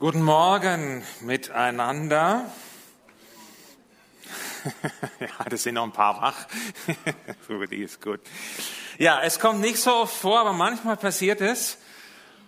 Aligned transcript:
Guten 0.00 0.22
Morgen 0.22 1.02
miteinander. 1.22 2.52
ja, 5.18 5.44
das 5.50 5.64
sind 5.64 5.74
noch 5.74 5.82
ein 5.82 5.90
paar 5.90 6.22
wach. 6.22 6.46
Die 7.72 7.82
ist 7.82 8.00
gut. 8.00 8.20
Ja, 8.98 9.20
es 9.20 9.40
kommt 9.40 9.58
nicht 9.58 9.78
so 9.78 9.92
oft 9.92 10.16
vor, 10.16 10.38
aber 10.38 10.52
manchmal 10.52 10.96
passiert 10.96 11.40
es. 11.40 11.78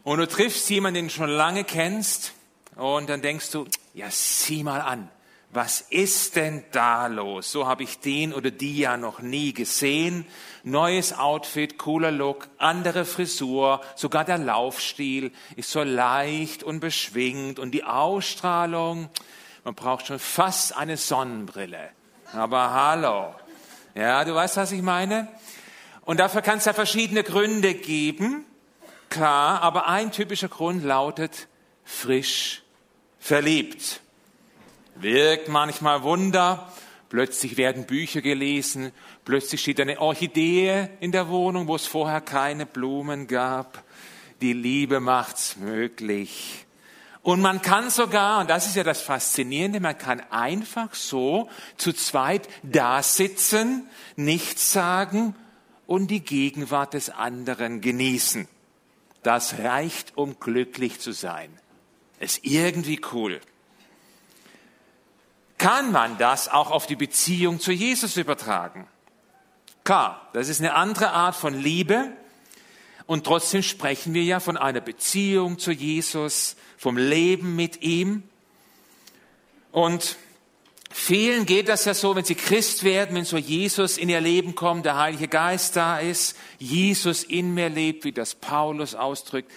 Und 0.05 0.21
du 0.21 0.29
triffst 0.29 0.71
jemanden, 0.71 0.95
den 0.95 1.09
du 1.09 1.13
schon 1.13 1.29
lange 1.29 1.65
kennst. 1.65 2.35
Und 2.77 3.11
dann 3.11 3.21
denkst 3.21 3.51
du, 3.51 3.67
ja, 3.95 4.07
sieh 4.13 4.63
mal 4.63 4.81
an. 4.81 5.11
Was 5.53 5.81
ist 5.81 6.37
denn 6.37 6.63
da 6.71 7.09
los? 7.09 7.51
So 7.51 7.67
habe 7.67 7.83
ich 7.83 7.99
den 7.99 8.33
oder 8.33 8.53
die 8.53 8.79
ja 8.79 8.97
noch 8.97 9.19
nie 9.19 9.53
gesehen. 9.53 10.25
Neues 10.63 11.13
Outfit, 11.13 11.77
cooler 11.77 12.13
Look, 12.13 12.49
andere 12.59 13.05
Frisur, 13.05 13.81
sogar 13.97 14.25
der 14.25 14.39
Laufstil 14.39 15.33
ist 15.57 15.71
so 15.71 15.83
leicht 15.83 16.63
und 16.63 16.79
beschwingt 16.79 17.59
und 17.59 17.73
die 17.73 17.83
Ausstrahlung, 17.83 19.09
man 19.65 19.75
braucht 19.75 20.07
schon 20.07 20.21
fast 20.21 20.77
eine 20.77 20.97
Sonnenbrille. 20.97 21.91
Aber 22.33 22.73
hallo. 22.73 23.35
Ja, 23.97 24.25
du 24.25 24.33
weißt, 24.33 24.57
was 24.57 24.71
ich 24.71 24.83
meine? 24.83 25.27
Und 26.03 26.21
dafür 26.21 26.43
kann 26.43 26.59
es 26.59 26.65
ja 26.65 26.73
verschiedene 26.73 27.25
Gründe 27.25 27.75
geben. 27.75 28.45
Klar, 29.09 29.63
aber 29.63 29.89
ein 29.89 30.13
typischer 30.13 30.49
Grund 30.49 30.85
lautet 30.85 31.49
frisch 31.85 32.63
verliebt 33.19 34.01
wirkt 35.03 35.49
manchmal 35.49 36.03
Wunder. 36.03 36.73
Plötzlich 37.09 37.57
werden 37.57 37.87
Bücher 37.87 38.21
gelesen, 38.21 38.93
plötzlich 39.25 39.61
steht 39.61 39.81
eine 39.81 40.01
Orchidee 40.01 40.89
in 41.01 41.11
der 41.11 41.29
Wohnung, 41.29 41.67
wo 41.67 41.75
es 41.75 41.87
vorher 41.87 42.21
keine 42.21 42.67
Blumen 42.67 43.27
gab. 43.27 43.83
Die 44.41 44.53
Liebe 44.53 45.01
macht's 45.01 45.57
möglich. 45.57 46.67
Und 47.23 47.43
man 47.43 47.61
kann 47.63 47.91
sogar, 47.91 48.41
und 48.41 48.49
das 48.49 48.67
ist 48.67 48.77
ja 48.77 48.85
das 48.85 49.03
Faszinierende, 49.03 49.81
man 49.81 49.99
kann 49.99 50.21
einfach 50.31 50.95
so 50.95 51.51
zu 51.77 51.93
zweit 51.93 52.49
da 52.63 53.03
sitzen, 53.03 53.89
nichts 54.15 54.73
sagen 54.73 55.35
und 55.87 56.13
die 56.13 56.21
Gegenwart 56.21 56.95
des 56.95 57.11
anderen 57.11 57.81
genießen. 57.81 58.47
Das 59.25 59.59
reicht, 59.59 60.17
um 60.17 60.39
glücklich 60.39 61.01
zu 61.01 61.11
sein. 61.13 61.51
Ist 62.21 62.45
irgendwie 62.45 63.01
cool 63.13 63.41
kann 65.61 65.93
man 65.93 66.17
das 66.17 66.49
auch 66.49 66.71
auf 66.71 66.87
die 66.87 66.97
Beziehung 66.97 67.61
zu 67.61 67.71
Jesus 67.71 68.17
übertragen. 68.17 68.89
Klar, 69.85 70.27
das 70.33 70.49
ist 70.49 70.61
eine 70.61 70.75
andere 70.75 71.11
Art 71.11 71.37
von 71.37 71.53
Liebe 71.53 72.13
und 73.07 73.25
trotzdem 73.25 73.63
sprechen 73.63 74.15
wir 74.15 74.23
ja 74.23 74.41
von 74.41 74.57
einer 74.57 74.81
Beziehung 74.81 75.59
zu 75.59 75.71
Jesus, 75.71 76.57
vom 76.79 76.97
Leben 76.97 77.57
mit 77.57 77.83
ihm. 77.83 78.23
Und 79.71 80.17
vielen 80.91 81.45
geht 81.45 81.69
das 81.69 81.85
ja 81.85 81.93
so, 81.93 82.17
wenn 82.17 82.25
sie 82.25 82.37
Christ 82.37 82.83
werden, 82.83 83.15
wenn 83.15 83.27
so 83.27 83.37
Jesus 83.37 83.99
in 83.99 84.09
ihr 84.09 84.23
Leben 84.23 84.55
kommt, 84.55 84.87
der 84.87 84.97
Heilige 84.97 85.29
Geist 85.29 85.77
da 85.77 85.99
ist, 85.99 86.39
Jesus 86.59 87.23
in 87.23 87.53
mir 87.53 87.69
lebt, 87.69 88.05
wie 88.05 88.13
das 88.13 88.35
Paulus 88.35 88.95
ausdrückt. 88.95 89.51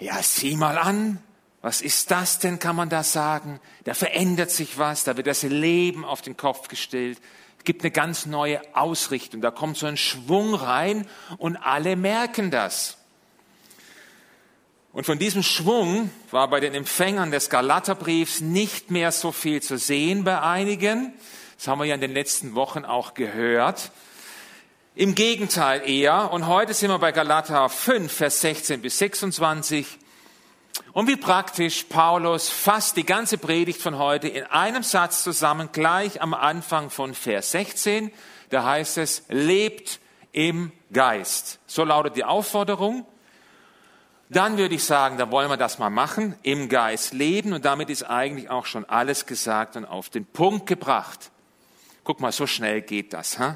Ja, 0.00 0.22
sieh 0.22 0.56
mal 0.56 0.78
an, 0.78 1.18
was 1.66 1.80
ist 1.80 2.12
das 2.12 2.38
denn, 2.38 2.60
kann 2.60 2.76
man 2.76 2.90
da 2.90 3.02
sagen? 3.02 3.58
Da 3.82 3.94
verändert 3.94 4.52
sich 4.52 4.78
was, 4.78 5.02
da 5.02 5.16
wird 5.16 5.26
das 5.26 5.42
Leben 5.42 6.04
auf 6.04 6.22
den 6.22 6.36
Kopf 6.36 6.68
gestellt. 6.68 7.18
Es 7.58 7.64
gibt 7.64 7.82
eine 7.82 7.90
ganz 7.90 8.24
neue 8.24 8.60
Ausrichtung, 8.76 9.40
da 9.40 9.50
kommt 9.50 9.76
so 9.76 9.86
ein 9.86 9.96
Schwung 9.96 10.54
rein 10.54 11.08
und 11.38 11.56
alle 11.56 11.96
merken 11.96 12.52
das. 12.52 12.98
Und 14.92 15.06
von 15.06 15.18
diesem 15.18 15.42
Schwung 15.42 16.12
war 16.30 16.48
bei 16.48 16.60
den 16.60 16.72
Empfängern 16.72 17.32
des 17.32 17.50
Galaterbriefs 17.50 18.40
nicht 18.40 18.92
mehr 18.92 19.10
so 19.10 19.32
viel 19.32 19.60
zu 19.60 19.76
sehen 19.76 20.22
bei 20.22 20.40
einigen. 20.40 21.14
Das 21.56 21.66
haben 21.66 21.80
wir 21.80 21.86
ja 21.86 21.96
in 21.96 22.00
den 22.00 22.12
letzten 22.14 22.54
Wochen 22.54 22.84
auch 22.84 23.14
gehört. 23.14 23.90
Im 24.94 25.16
Gegenteil 25.16 25.82
eher. 25.84 26.30
Und 26.30 26.46
heute 26.46 26.74
sind 26.74 26.90
wir 26.90 27.00
bei 27.00 27.10
Galater 27.10 27.68
5, 27.68 28.12
Vers 28.12 28.40
16 28.42 28.82
bis 28.82 28.98
26. 28.98 29.98
Und 30.92 31.08
wie 31.08 31.16
praktisch 31.16 31.84
Paulus 31.84 32.48
fasst 32.48 32.96
die 32.96 33.04
ganze 33.04 33.38
Predigt 33.38 33.80
von 33.80 33.98
heute 33.98 34.28
in 34.28 34.44
einem 34.44 34.82
Satz 34.82 35.22
zusammen, 35.22 35.70
gleich 35.72 36.22
am 36.22 36.34
Anfang 36.34 36.90
von 36.90 37.14
Vers 37.14 37.52
16. 37.52 38.10
Da 38.50 38.64
heißt 38.64 38.98
es, 38.98 39.24
lebt 39.28 40.00
im 40.32 40.72
Geist. 40.92 41.58
So 41.66 41.84
lautet 41.84 42.16
die 42.16 42.24
Aufforderung. 42.24 43.06
Dann 44.28 44.58
würde 44.58 44.74
ich 44.74 44.84
sagen, 44.84 45.18
da 45.18 45.30
wollen 45.30 45.48
wir 45.48 45.56
das 45.56 45.78
mal 45.78 45.90
machen, 45.90 46.34
im 46.42 46.68
Geist 46.68 47.12
leben. 47.12 47.52
Und 47.52 47.64
damit 47.64 47.90
ist 47.90 48.02
eigentlich 48.02 48.50
auch 48.50 48.66
schon 48.66 48.84
alles 48.84 49.26
gesagt 49.26 49.76
und 49.76 49.84
auf 49.84 50.08
den 50.08 50.26
Punkt 50.26 50.66
gebracht. 50.66 51.30
Guck 52.04 52.20
mal, 52.20 52.32
so 52.32 52.46
schnell 52.46 52.82
geht 52.82 53.12
das. 53.12 53.38
Huh? 53.38 53.54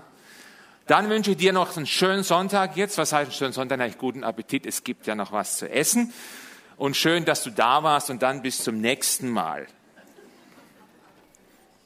Dann 0.87 1.09
wünsche 1.09 1.33
ich 1.33 1.37
dir 1.37 1.53
noch 1.53 1.77
einen 1.77 1.87
schönen 1.87 2.23
Sonntag 2.23 2.77
jetzt. 2.77 2.99
Was 2.99 3.13
heißt 3.13 3.31
einen 3.31 3.39
schönen 3.39 3.53
Sonntag? 3.53 3.81
Eigentlich 3.81 3.99
guten 3.99 4.25
Appetit. 4.25 4.67
Es 4.67 4.85
gibt 4.85 5.07
ja 5.07 5.15
noch 5.15 5.33
was 5.33 5.59
zu 5.59 5.69
essen 5.69 6.13
und 6.81 6.97
schön, 6.97 7.27
dass 7.27 7.43
du 7.43 7.51
da 7.51 7.83
warst 7.83 8.09
und 8.09 8.23
dann 8.23 8.41
bis 8.41 8.65
zum 8.65 8.81
nächsten 8.81 9.29
Mal. 9.29 9.67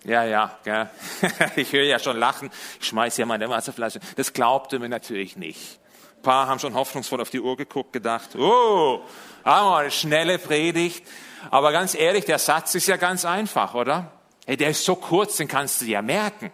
Ja, 0.04 0.22
ja, 0.22 0.56
ja. 0.64 0.88
ich 1.56 1.72
höre 1.72 1.82
ja 1.82 1.98
schon 1.98 2.16
lachen. 2.16 2.48
Ich 2.80 2.86
schmeiße 2.86 3.20
ja 3.20 3.26
meine 3.26 3.50
Wasserflasche. 3.50 3.98
Das 4.14 4.32
glaubte 4.32 4.78
mir 4.78 4.88
natürlich 4.88 5.36
nicht. 5.36 5.80
Ein 6.18 6.22
paar 6.22 6.46
haben 6.46 6.60
schon 6.60 6.74
hoffnungsvoll 6.74 7.20
auf 7.20 7.30
die 7.30 7.40
Uhr 7.40 7.56
geguckt, 7.56 7.92
gedacht, 7.92 8.36
oh, 8.36 9.00
haben 9.44 9.66
wir 9.66 9.76
eine 9.78 9.90
schnelle 9.90 10.38
Predigt. 10.38 11.04
Aber 11.50 11.72
ganz 11.72 11.96
ehrlich, 11.96 12.24
der 12.24 12.38
Satz 12.38 12.76
ist 12.76 12.86
ja 12.86 12.96
ganz 12.96 13.24
einfach, 13.24 13.74
oder? 13.74 14.12
Hey, 14.46 14.56
der 14.56 14.70
ist 14.70 14.84
so 14.84 14.94
kurz, 14.94 15.38
den 15.38 15.48
kannst 15.48 15.80
du 15.80 15.86
ja 15.86 16.02
merken. 16.02 16.52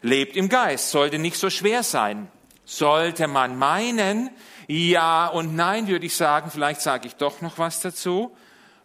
Lebt 0.00 0.34
im 0.34 0.48
Geist, 0.48 0.90
sollte 0.90 1.18
nicht 1.18 1.36
so 1.36 1.50
schwer 1.50 1.82
sein. 1.82 2.32
Sollte 2.64 3.26
man 3.26 3.58
meinen, 3.58 4.30
ja 4.68 5.26
und 5.26 5.54
nein, 5.56 5.88
würde 5.88 6.06
ich 6.06 6.16
sagen. 6.16 6.50
Vielleicht 6.50 6.80
sage 6.80 7.08
ich 7.08 7.16
doch 7.16 7.40
noch 7.40 7.58
was 7.58 7.80
dazu. 7.80 8.34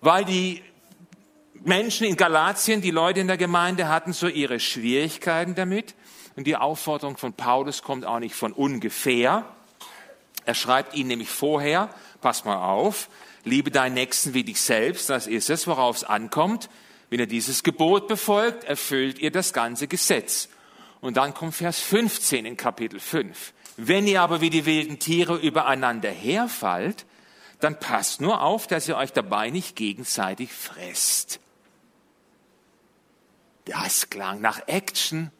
Weil 0.01 0.25
die 0.25 0.63
Menschen 1.63 2.07
in 2.07 2.15
Galatien, 2.15 2.81
die 2.81 2.91
Leute 2.91 3.19
in 3.19 3.27
der 3.27 3.37
Gemeinde 3.37 3.87
hatten 3.87 4.13
so 4.13 4.27
ihre 4.27 4.59
Schwierigkeiten 4.59 5.55
damit. 5.55 5.95
Und 6.35 6.45
die 6.45 6.55
Aufforderung 6.55 7.17
von 7.17 7.33
Paulus 7.33 7.81
kommt 7.81 8.05
auch 8.05 8.19
nicht 8.19 8.35
von 8.35 8.53
ungefähr. 8.53 9.45
Er 10.45 10.53
schreibt 10.53 10.95
ihnen 10.95 11.09
nämlich 11.09 11.29
vorher, 11.29 11.89
pass 12.21 12.45
mal 12.45 12.63
auf, 12.63 13.09
liebe 13.43 13.71
deinen 13.71 13.95
Nächsten 13.95 14.33
wie 14.33 14.43
dich 14.43 14.61
selbst, 14.61 15.09
das 15.09 15.27
ist 15.27 15.49
es, 15.49 15.67
worauf 15.67 15.97
es 15.97 16.03
ankommt. 16.03 16.69
Wenn 17.09 17.19
ihr 17.19 17.27
dieses 17.27 17.63
Gebot 17.63 18.07
befolgt, 18.07 18.63
erfüllt 18.65 19.19
ihr 19.19 19.31
das 19.31 19.51
ganze 19.51 19.87
Gesetz. 19.87 20.49
Und 21.01 21.17
dann 21.17 21.33
kommt 21.33 21.55
Vers 21.55 21.79
15 21.79 22.45
in 22.45 22.55
Kapitel 22.57 22.99
5. 22.99 23.53
Wenn 23.77 24.07
ihr 24.07 24.21
aber 24.21 24.41
wie 24.41 24.49
die 24.49 24.65
wilden 24.65 24.97
Tiere 24.97 25.35
übereinander 25.37 26.09
herfallt, 26.09 27.05
dann 27.59 27.79
passt 27.79 28.21
nur 28.21 28.41
auf, 28.41 28.67
dass 28.67 28.87
ihr 28.87 28.97
euch 28.97 29.13
dabei 29.13 29.51
nicht 29.51 29.75
gegenseitig 29.75 30.51
fresst. 30.51 31.39
Das 33.65 34.09
klang 34.09 34.41
nach 34.41 34.67
Action. 34.67 35.31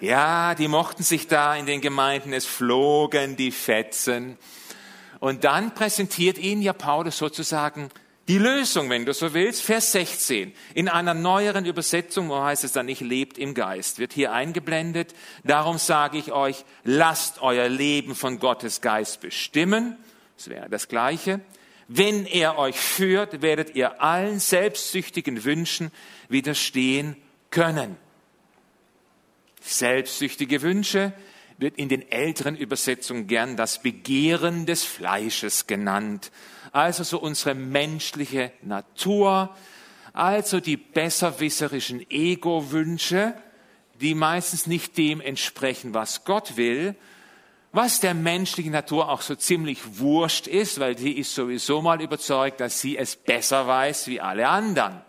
Ja, 0.00 0.54
die 0.54 0.68
mochten 0.68 1.02
sich 1.02 1.26
da 1.26 1.54
in 1.54 1.66
den 1.66 1.80
Gemeinden, 1.80 2.32
es 2.32 2.46
flogen 2.46 3.36
die 3.36 3.50
Fetzen. 3.50 4.38
Und 5.20 5.44
dann 5.44 5.74
präsentiert 5.74 6.38
ihnen 6.38 6.62
ja 6.62 6.72
Paulus 6.72 7.18
sozusagen 7.18 7.90
die 8.28 8.38
Lösung, 8.38 8.90
wenn 8.90 9.06
du 9.06 9.14
so 9.14 9.34
willst, 9.34 9.62
Vers 9.62 9.92
16. 9.92 10.52
In 10.74 10.88
einer 10.88 11.14
neueren 11.14 11.64
Übersetzung, 11.64 12.28
wo 12.28 12.42
heißt 12.42 12.64
es 12.64 12.72
dann 12.72 12.86
nicht, 12.86 13.00
lebt 13.00 13.38
im 13.38 13.54
Geist, 13.54 14.00
wird 14.00 14.12
hier 14.12 14.32
eingeblendet. 14.32 15.14
Darum 15.44 15.78
sage 15.78 16.18
ich 16.18 16.32
euch, 16.32 16.64
lasst 16.82 17.40
euer 17.40 17.68
Leben 17.68 18.16
von 18.16 18.40
Gottes 18.40 18.80
Geist 18.80 19.20
bestimmen. 19.20 19.96
Das 20.36 20.48
wäre 20.48 20.68
das 20.68 20.88
Gleiche. 20.88 21.40
Wenn 21.86 22.26
er 22.26 22.58
euch 22.58 22.76
führt, 22.76 23.42
werdet 23.42 23.76
ihr 23.76 24.02
allen 24.02 24.40
selbstsüchtigen 24.40 25.44
Wünschen 25.44 25.92
widerstehen 26.28 27.16
können. 27.50 27.96
Selbstsüchtige 29.60 30.62
Wünsche 30.62 31.12
wird 31.58 31.78
in 31.78 31.88
den 31.88 32.10
älteren 32.10 32.56
Übersetzungen 32.56 33.28
gern 33.28 33.56
das 33.56 33.82
Begehren 33.82 34.66
des 34.66 34.84
Fleisches 34.84 35.68
genannt 35.68 36.32
also 36.72 37.04
so 37.04 37.18
unsere 37.18 37.54
menschliche 37.54 38.52
Natur, 38.62 39.54
also 40.12 40.60
die 40.60 40.76
besserwisserischen 40.76 42.10
Ego-Wünsche, 42.10 43.34
die 44.00 44.14
meistens 44.14 44.66
nicht 44.66 44.96
dem 44.96 45.20
entsprechen, 45.20 45.94
was 45.94 46.24
Gott 46.24 46.56
will, 46.56 46.94
was 47.72 48.00
der 48.00 48.14
menschlichen 48.14 48.72
Natur 48.72 49.10
auch 49.10 49.20
so 49.20 49.34
ziemlich 49.34 49.98
wurscht 49.98 50.46
ist, 50.46 50.80
weil 50.80 50.94
die 50.94 51.18
ist 51.18 51.34
sowieso 51.34 51.82
mal 51.82 52.00
überzeugt, 52.00 52.60
dass 52.60 52.80
sie 52.80 52.96
es 52.96 53.16
besser 53.16 53.66
weiß 53.66 54.06
wie 54.06 54.20
alle 54.20 54.48
anderen. 54.48 55.02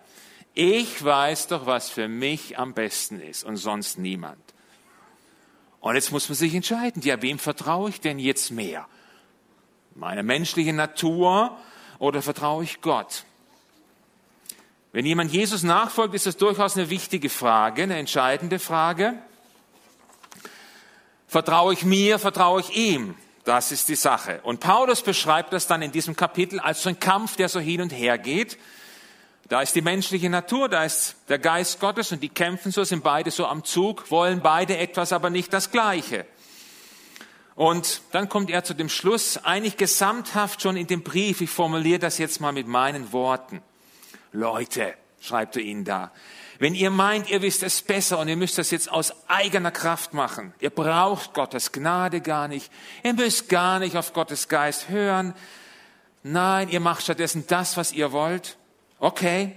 Ich 0.54 1.04
weiß 1.04 1.48
doch, 1.48 1.66
was 1.66 1.90
für 1.90 2.08
mich 2.08 2.58
am 2.58 2.74
besten 2.74 3.22
ist 3.22 3.44
und 3.44 3.58
sonst 3.58 4.00
niemand. 4.00 4.42
Und 5.80 5.96
jetzt 5.96 6.12
muss 6.12 6.28
man 6.28 6.36
sich 6.36 6.54
entscheiden, 6.56 7.02
ja, 7.04 7.22
wem 7.22 7.40
vertraue 7.40 7.90
ich 7.90 8.02
denn 8.02 8.20
jetzt 8.20 8.52
mehr? 8.52 8.88
Meiner 9.98 10.24
menschlichen 10.24 10.76
Natur 10.76 11.58
oder 12.00 12.22
vertraue 12.22 12.64
ich 12.64 12.82
Gott? 12.82 13.24
Wenn 14.92 15.06
jemand 15.06 15.32
Jesus 15.32 15.64
nachfolgt, 15.64 16.16
ist 16.16 16.26
das 16.26 16.38
durchaus 16.38 16.78
eine 16.78 16.90
wichtige 16.90 17.30
Frage, 17.30 17.84
eine 17.84 17.98
entscheidende 17.98 18.60
Frage. 18.60 19.16
Vertraue 21.28 21.74
ich 21.74 21.84
mir, 21.84 22.20
vertraue 22.20 22.62
ich 22.62 22.76
ihm? 22.76 23.16
Das 23.44 23.72
ist 23.72 23.90
die 23.90 23.96
Sache. 23.96 24.40
Und 24.44 24.60
Paulus 24.60 25.02
beschreibt 25.02 25.54
das 25.54 25.68
dann 25.68 25.82
in 25.82 25.92
diesem 25.92 26.16
Kapitel 26.16 26.60
als 26.60 26.84
so 26.84 26.90
ein 26.90 27.00
Kampf, 27.00 27.36
der 27.36 27.50
so 27.50 27.60
hin 27.60 27.82
und 27.82 27.92
her 27.92 28.18
geht. 28.18 28.58
Da 29.50 29.62
ist 29.62 29.76
die 29.76 29.82
menschliche 29.82 30.30
Natur, 30.30 30.68
da 30.68 30.84
ist 30.84 31.16
der 31.30 31.40
Geist 31.40 31.80
Gottes 31.80 32.12
und 32.12 32.22
die 32.22 32.30
kämpfen 32.30 32.72
so, 32.72 32.84
sind 32.84 33.04
beide 33.04 33.32
so 33.32 33.46
am 33.46 33.64
Zug, 33.64 34.12
wollen 34.12 34.42
beide 34.42 34.78
etwas, 34.78 35.14
aber 35.14 35.30
nicht 35.30 35.54
das 35.54 35.72
Gleiche. 35.72 36.26
Und 37.58 38.02
dann 38.12 38.30
kommt 38.30 38.52
er 38.52 38.64
zu 38.64 38.76
dem 38.76 38.88
Schluss, 38.88 39.44
eigentlich 39.44 39.78
gesamthaft 39.78 40.62
schon 40.62 40.78
in 40.78 40.86
dem 40.86 41.02
Brief, 41.02 41.42
ich 41.42 41.50
formuliere 41.50 41.98
das 41.98 42.20
jetzt 42.20 42.40
mal 42.40 42.52
mit 42.52 42.68
meinen 42.68 43.12
Worten. 43.12 43.64
Leute, 44.32 44.94
schreibt 45.20 45.56
er 45.56 45.64
ihnen 45.64 45.84
da, 45.84 46.12
wenn 46.60 46.76
ihr 46.76 46.92
meint, 46.92 47.32
ihr 47.32 47.42
wisst 47.42 47.64
es 47.64 47.82
besser 47.82 48.20
und 48.20 48.28
ihr 48.28 48.36
müsst 48.36 48.60
das 48.60 48.70
jetzt 48.70 48.92
aus 48.92 49.12
eigener 49.28 49.72
Kraft 49.72 50.14
machen, 50.14 50.54
ihr 50.60 50.70
braucht 50.70 51.34
Gottes 51.34 51.72
Gnade 51.72 52.22
gar 52.22 52.48
nicht, 52.48 52.72
ihr 53.02 53.16
müsst 53.16 53.50
gar 53.50 53.80
nicht 53.80 53.98
auf 53.98 54.14
Gottes 54.14 54.50
Geist 54.50 54.90
hören, 54.90 55.34
nein, 56.22 56.70
ihr 56.70 56.80
macht 56.80 57.02
stattdessen 57.02 57.46
das, 57.48 57.76
was 57.76 57.92
ihr 57.92 58.12
wollt, 58.12 58.56
okay, 59.00 59.56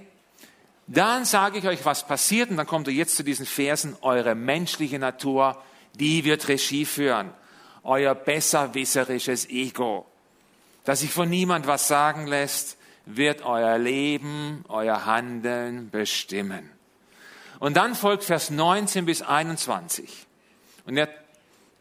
dann 0.86 1.26
sage 1.26 1.58
ich 1.58 1.66
euch, 1.66 1.84
was 1.84 2.06
passiert 2.06 2.48
und 2.48 2.56
dann 2.56 2.66
kommt 2.66 2.88
ihr 2.88 2.94
jetzt 2.94 3.16
zu 3.16 3.24
diesen 3.24 3.44
Versen, 3.44 3.94
eure 4.00 4.34
menschliche 4.34 4.98
Natur, 4.98 5.62
die 5.92 6.24
wird 6.24 6.48
Regie 6.48 6.86
führen, 6.86 7.34
euer 7.82 8.14
besserwisserisches 8.14 9.48
Ego, 9.48 10.06
das 10.84 11.00
sich 11.00 11.10
von 11.10 11.28
niemand 11.28 11.66
was 11.66 11.88
sagen 11.88 12.26
lässt, 12.26 12.76
wird 13.06 13.42
euer 13.42 13.78
Leben, 13.78 14.64
euer 14.68 15.06
Handeln 15.06 15.90
bestimmen. 15.90 16.70
Und 17.58 17.76
dann 17.76 17.94
folgt 17.94 18.24
Vers 18.24 18.50
19 18.50 19.04
bis 19.04 19.22
21. 19.22 20.26
Und 20.86 20.96
er 20.96 21.08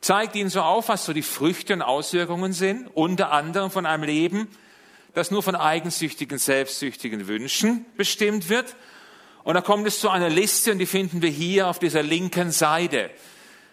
zeigt 0.02 0.36
ihnen 0.36 0.50
so 0.50 0.62
auf, 0.62 0.90
was 0.90 1.06
so 1.06 1.14
die 1.14 1.22
Früchte 1.22 1.74
und 1.74 1.82
Auswirkungen 1.82 2.54
sind, 2.54 2.88
unter 2.94 3.32
anderem 3.32 3.72
von 3.72 3.86
einem 3.86 4.04
Leben, 4.04 4.48
das 5.14 5.32
nur 5.32 5.44
von 5.44 5.56
eigensüchtigen, 5.56 6.38
selbstsüchtigen 6.38 7.28
Wünschen 7.28 7.86
bestimmt 7.98 8.50
wird. 8.50 8.76
Und 9.44 9.56
da 9.56 9.62
kommt 9.62 9.88
es 9.88 10.00
zu 10.00 10.10
einer 10.10 10.30
Liste 10.30 10.72
und 10.72 10.80
die 10.80 10.86
finden 10.86 11.22
wir 11.22 11.30
hier 11.30 11.68
auf 11.68 11.80
dieser 11.80 12.04
linken 12.04 12.52
Seite. 12.52 13.10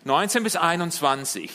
19 0.05 0.45
bis 0.45 0.57
21. 0.57 1.51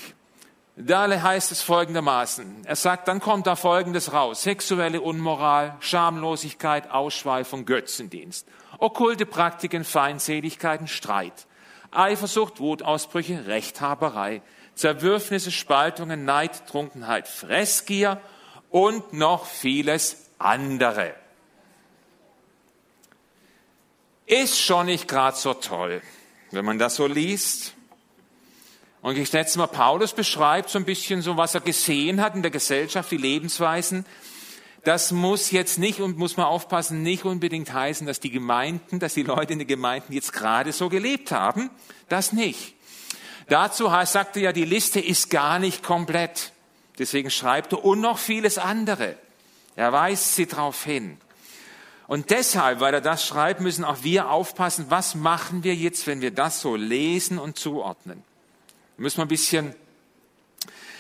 Da 0.76 1.08
heißt 1.10 1.52
es 1.52 1.62
folgendermaßen. 1.62 2.66
Er 2.66 2.76
sagt, 2.76 3.08
dann 3.08 3.20
kommt 3.20 3.46
da 3.46 3.56
Folgendes 3.56 4.14
raus. 4.14 4.44
Sexuelle 4.44 5.02
Unmoral, 5.02 5.76
Schamlosigkeit, 5.80 6.90
Ausschweifung, 6.90 7.66
Götzendienst 7.66 8.48
okkulte 8.82 9.26
Praktiken, 9.26 9.86
Feindseligkeiten, 9.86 10.88
Streit, 10.88 11.46
Eifersucht, 11.92 12.60
Wutausbrüche, 12.60 13.46
Rechthaberei, 13.46 14.42
Zerwürfnisse, 14.76 15.52
Spaltungen, 15.52 16.26
Neid, 16.26 16.68
Trunkenheit, 16.68 17.28
Fressgier 17.28 18.20
und 18.70 19.14
noch 19.14 19.46
vieles 19.46 20.30
andere. 20.40 21.14
Ist 24.26 24.60
schon 24.60 24.88
nicht 24.88 25.08
gerade 25.08 25.38
so 25.38 25.54
toll, 25.54 26.02
wenn 26.50 26.66
man 26.66 26.80
das 26.80 26.96
so 26.96 27.06
liest. 27.06 27.76
Und 29.02 29.18
ich 29.18 29.30
schätze 29.30 29.58
mal, 29.58 29.68
Paulus 29.68 30.14
beschreibt 30.14 30.70
so 30.70 30.78
ein 30.78 30.86
bisschen 30.86 31.22
so, 31.22 31.38
was 31.38 31.56
er 31.56 31.62
gesehen 31.62 32.22
hat 32.22 32.36
in 32.36 32.44
der 32.44 32.52
Gesellschaft, 32.52 33.10
die 33.12 33.18
Lebensweisen 33.18 34.06
das 34.84 35.12
muss 35.12 35.52
jetzt 35.52 35.78
nicht 35.78 36.00
und 36.00 36.18
muss 36.18 36.38
man 36.38 36.48
aufpassen, 36.48 37.04
nicht 37.04 37.24
unbedingt 37.24 37.72
heißen, 37.72 38.08
dass 38.08 38.20
die 38.20 38.32
Gemeinden, 38.32 39.00
dass 39.00 39.14
die 39.14 39.24
Leute 39.24 39.54
in 39.54 39.60
den 39.60 39.68
Gemeinden 39.68 40.14
jetzt 40.14 40.34
gerade 40.34 40.72
so 40.72 40.90
gelebt 40.90 41.32
haben. 41.32 41.70
Das 42.10 42.34
nicht. 42.34 42.74
Dazu 43.48 43.90
sagte 44.06 44.40
ja, 44.40 44.54
die 44.54 44.66
Liste 44.66 45.00
ist 45.00 45.30
gar 45.30 45.60
nicht 45.60 45.84
komplett. 45.84 46.52
Deswegen 46.98 47.30
schreibt 47.30 47.74
er 47.74 47.86
und 47.86 48.02
noch 48.02 48.18
vieles 48.18 48.58
andere. 48.58 49.18
Er 49.76 49.94
weist 49.94 50.36
sie 50.36 50.48
darauf 50.48 50.84
hin. 50.84 51.18
Und 52.08 52.30
deshalb, 52.30 52.80
weil 52.80 52.94
er 52.94 53.02
das 53.02 53.26
schreibt, 53.26 53.62
müssen 53.62 53.86
auch 53.86 54.04
wir 54.04 54.30
aufpassen, 54.30 54.88
was 54.90 55.16
machen 55.16 55.64
wir 55.64 55.76
jetzt, 55.76 56.08
wenn 56.08 56.22
wir 56.22 56.32
das 56.32 56.60
so 56.60 56.76
lesen 56.76 57.38
und 57.38 57.58
zuordnen. 57.58 58.24
Müssen 59.02 59.18
wir 59.18 59.26
ein 59.26 59.30
bisschen 59.30 59.74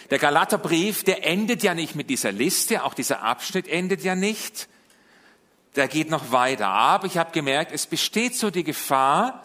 der 0.09 0.17
Galaterbrief, 0.17 1.03
der 1.03 1.23
endet 1.23 1.61
ja 1.61 1.75
nicht 1.75 1.93
mit 1.93 2.09
dieser 2.09 2.31
Liste, 2.31 2.83
auch 2.83 2.95
dieser 2.95 3.21
Abschnitt 3.21 3.67
endet 3.67 4.03
ja 4.03 4.15
nicht. 4.15 4.67
Der 5.75 5.87
geht 5.87 6.09
noch 6.09 6.31
weiter. 6.31 6.67
Aber 6.67 7.05
ich 7.05 7.19
habe 7.19 7.31
gemerkt, 7.31 7.71
es 7.71 7.85
besteht 7.85 8.35
so 8.35 8.49
die 8.49 8.63
Gefahr, 8.63 9.43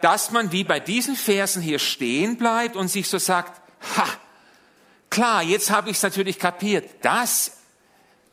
dass 0.00 0.30
man 0.30 0.52
wie 0.52 0.62
bei 0.62 0.78
diesen 0.78 1.16
Versen 1.16 1.60
hier 1.60 1.80
stehen 1.80 2.36
bleibt 2.36 2.76
und 2.76 2.86
sich 2.86 3.08
so 3.08 3.18
sagt, 3.18 3.60
ha, 3.96 4.06
klar, 5.10 5.42
jetzt 5.42 5.72
habe 5.72 5.90
ich 5.90 5.96
es 5.96 6.04
natürlich 6.04 6.38
kapiert. 6.38 6.88
Das, 7.02 7.58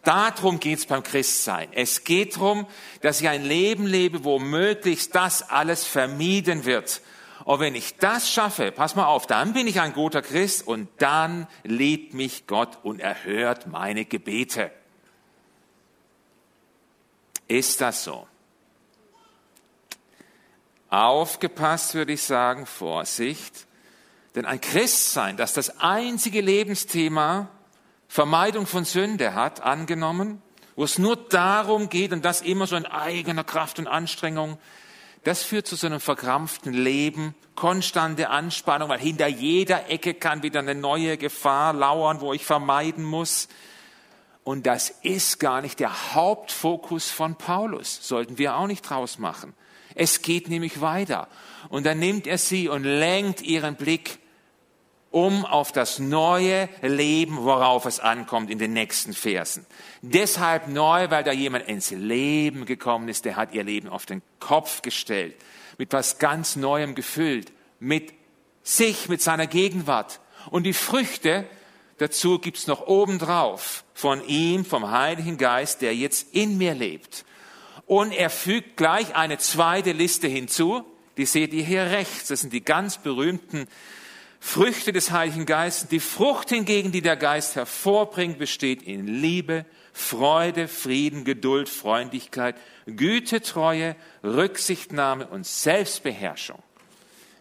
darum 0.03 0.59
geht 0.59 0.77
es 0.77 0.85
beim 0.85 1.01
Christsein. 1.01 1.69
Es 1.71 2.03
geht 2.03 2.35
darum, 2.35 2.67
dass 3.01 3.19
ich 3.19 3.27
ein 3.27 3.43
Leben 3.43 3.87
lebe, 3.87 4.23
wo 4.23 4.37
möglichst 4.37 5.15
das 5.15 5.49
alles 5.49 5.85
vermieden 5.85 6.65
wird 6.65 7.01
und 7.45 7.59
wenn 7.59 7.75
ich 7.75 7.97
das 7.97 8.29
schaffe, 8.29 8.71
pass 8.71 8.95
mal 8.95 9.05
auf, 9.05 9.27
dann 9.27 9.53
bin 9.53 9.67
ich 9.67 9.79
ein 9.79 9.93
guter 9.93 10.23
Christ 10.23 10.67
und 10.67 10.89
dann 10.97 11.47
liebt 11.63 12.15
mich 12.15 12.47
Gott 12.47 12.79
und 12.81 12.99
erhört 12.99 13.67
meine 13.67 14.03
Gebete. 14.03 14.71
Ist 17.47 17.81
das 17.81 18.03
so? 18.03 18.27
Aufgepasst 20.89 21.93
würde 21.93 22.13
ich 22.13 22.23
sagen, 22.23 22.65
Vorsicht, 22.65 23.67
denn 24.33 24.45
ein 24.45 24.59
Christsein, 24.59 25.37
das 25.37 25.53
das 25.53 25.79
einzige 25.79 26.41
Lebensthema 26.41 27.49
Vermeidung 28.07 28.65
von 28.65 28.85
Sünde 28.85 29.35
hat, 29.35 29.61
angenommen, 29.61 30.41
wo 30.75 30.83
es 30.83 30.97
nur 30.97 31.15
darum 31.15 31.89
geht 31.89 32.11
und 32.11 32.25
das 32.25 32.41
immer 32.41 32.65
so 32.65 32.75
in 32.75 32.87
eigener 32.87 33.43
Kraft 33.43 33.77
und 33.77 33.87
Anstrengung, 33.87 34.57
das 35.25 35.41
führt 35.41 35.65
zu 35.65 35.75
so 35.75 35.87
einem 35.87 35.99
verkrampften 35.99 36.71
Leben, 36.71 37.33
konstante 37.55 38.29
Anspannung, 38.29 38.89
weil 38.89 38.99
hinter 38.99 39.27
jeder 39.27 39.89
Ecke 39.89 40.13
kann 40.13 40.43
wieder 40.43 40.59
eine 40.59 40.75
neue 40.75 41.17
Gefahr 41.17 41.73
lauern, 41.73 42.21
wo 42.21 42.31
ich 42.31 42.45
vermeiden 42.45 43.03
muss. 43.03 43.47
Und 44.43 44.67
das 44.67 44.91
ist 45.01 45.39
gar 45.39 45.61
nicht 45.61 45.79
der 45.79 46.13
Hauptfokus 46.13 47.09
von 47.09 47.35
Paulus, 47.35 48.07
sollten 48.07 48.37
wir 48.37 48.55
auch 48.55 48.67
nicht 48.67 48.87
draus 48.87 49.17
machen. 49.17 49.55
Es 49.95 50.21
geht 50.21 50.47
nämlich 50.47 50.79
weiter. 50.79 51.27
Und 51.69 51.87
dann 51.87 51.97
nimmt 51.97 52.27
er 52.27 52.37
sie 52.37 52.69
und 52.69 52.83
lenkt 52.83 53.41
ihren 53.41 53.75
Blick 53.75 54.19
um 55.15 55.45
auf 55.45 55.71
das 55.71 55.97
neue 55.97 56.67
Leben, 56.81 57.45
worauf 57.45 57.85
es 57.85 58.01
ankommt 58.01 58.51
in 58.51 58.59
den 58.59 58.73
nächsten 58.73 59.13
Versen. 59.13 59.65
Deshalb 60.01 60.67
neu, 60.67 61.09
weil 61.09 61.23
da 61.23 61.31
jemand 61.31 61.69
ins 61.69 61.91
Leben 61.91 62.65
gekommen 62.65 63.07
ist, 63.07 63.23
der 63.23 63.37
hat 63.37 63.53
ihr 63.53 63.63
Leben 63.63 63.87
auf 63.87 64.05
den 64.05 64.21
Kopf 64.41 64.81
gestellt, 64.81 65.33
mit 65.77 65.93
was 65.93 66.19
ganz 66.19 66.57
Neuem 66.57 66.95
gefüllt, 66.95 67.53
mit 67.79 68.13
sich, 68.61 69.07
mit 69.07 69.21
seiner 69.21 69.47
Gegenwart. 69.47 70.19
Und 70.51 70.63
die 70.63 70.73
Früchte 70.73 71.45
dazu 71.97 72.37
gibt's 72.37 72.67
noch 72.67 72.85
obendrauf 72.85 73.85
von 73.93 74.21
ihm, 74.27 74.65
vom 74.65 74.91
Heiligen 74.91 75.37
Geist, 75.37 75.81
der 75.81 75.95
jetzt 75.95 76.33
in 76.33 76.57
mir 76.57 76.73
lebt. 76.73 77.23
Und 77.85 78.11
er 78.11 78.29
fügt 78.29 78.75
gleich 78.75 79.15
eine 79.15 79.37
zweite 79.37 79.93
Liste 79.93 80.27
hinzu, 80.27 80.83
die 81.15 81.25
seht 81.25 81.53
ihr 81.53 81.63
hier 81.63 81.83
rechts. 81.83 82.27
Das 82.27 82.41
sind 82.41 82.51
die 82.51 82.65
ganz 82.65 82.97
berühmten 82.97 83.69
Früchte 84.47 84.93
des 84.93 85.09
Heiligen 85.09 85.47
Geistes. 85.47 85.89
Die 85.89 85.99
Frucht 85.99 86.49
hingegen, 86.49 86.91
die 86.91 87.01
der 87.01 87.17
Geist 87.17 87.55
hervorbringt, 87.55 88.37
besteht 88.37 88.83
in 88.83 89.07
Liebe, 89.07 89.65
Freude, 89.91 90.67
Frieden, 90.67 91.25
Geduld, 91.25 91.67
Freundlichkeit, 91.67 92.55
Güte, 92.85 93.41
Treue, 93.41 93.95
Rücksichtnahme 94.23 95.25
und 95.25 95.47
Selbstbeherrschung. 95.47 96.61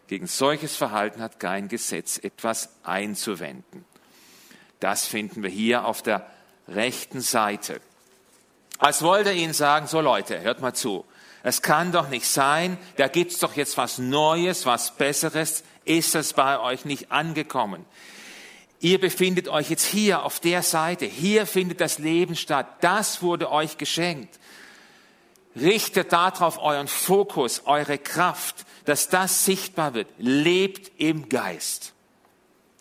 Gegen 0.08 0.26
solches 0.26 0.76
Verhalten 0.76 1.20
hat 1.20 1.38
kein 1.38 1.68
Gesetz 1.68 2.16
etwas 2.16 2.70
einzuwenden. 2.84 3.84
Das 4.80 5.06
finden 5.06 5.42
wir 5.42 5.50
hier 5.50 5.84
auf 5.84 6.00
der 6.00 6.26
rechten 6.68 7.20
Seite. 7.20 7.82
Als 8.78 9.02
wollte 9.02 9.28
er 9.28 9.36
ihnen 9.36 9.52
sagen, 9.52 9.88
so 9.88 10.00
Leute, 10.00 10.40
hört 10.40 10.62
mal 10.62 10.74
zu. 10.74 11.04
Es 11.44 11.60
kann 11.60 11.92
doch 11.92 12.08
nicht 12.08 12.26
sein, 12.26 12.78
da 12.96 13.06
gibt's 13.06 13.38
doch 13.38 13.54
jetzt 13.54 13.76
was 13.76 13.98
Neues, 13.98 14.64
was 14.64 14.96
Besseres 14.96 15.62
ist 15.84 16.14
es 16.14 16.32
bei 16.32 16.58
euch 16.58 16.86
nicht 16.86 17.12
angekommen. 17.12 17.84
Ihr 18.80 18.98
befindet 18.98 19.48
euch 19.48 19.68
jetzt 19.68 19.84
hier 19.84 20.24
auf 20.24 20.40
der 20.40 20.62
Seite. 20.62 21.04
Hier 21.04 21.46
findet 21.46 21.82
das 21.82 21.98
Leben 21.98 22.34
statt. 22.34 22.66
Das 22.80 23.22
wurde 23.22 23.52
euch 23.52 23.76
geschenkt. 23.76 24.40
Richtet 25.54 26.14
darauf 26.14 26.58
euren 26.58 26.88
Fokus, 26.88 27.62
eure 27.66 27.98
Kraft, 27.98 28.64
dass 28.86 29.10
das 29.10 29.44
sichtbar 29.44 29.92
wird. 29.92 30.08
Lebt 30.16 30.92
im 30.98 31.28
Geist. 31.28 31.92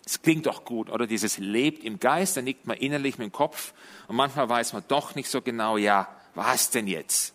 Es 0.05 0.21
klingt 0.21 0.45
doch 0.45 0.63
gut, 0.63 0.89
oder? 0.89 1.05
Dieses 1.05 1.37
lebt 1.37 1.83
im 1.83 1.99
Geist, 1.99 2.37
da 2.37 2.41
nickt 2.41 2.65
man 2.65 2.77
innerlich 2.77 3.17
mit 3.17 3.27
dem 3.27 3.31
Kopf 3.33 3.73
und 4.07 4.15
manchmal 4.15 4.47
weiß 4.47 4.71
man 4.71 4.83
doch 4.87 5.15
nicht 5.15 5.29
so 5.29 5.41
genau, 5.41 5.75
ja, 5.75 6.07
was 6.33 6.69
denn 6.69 6.87
jetzt? 6.87 7.33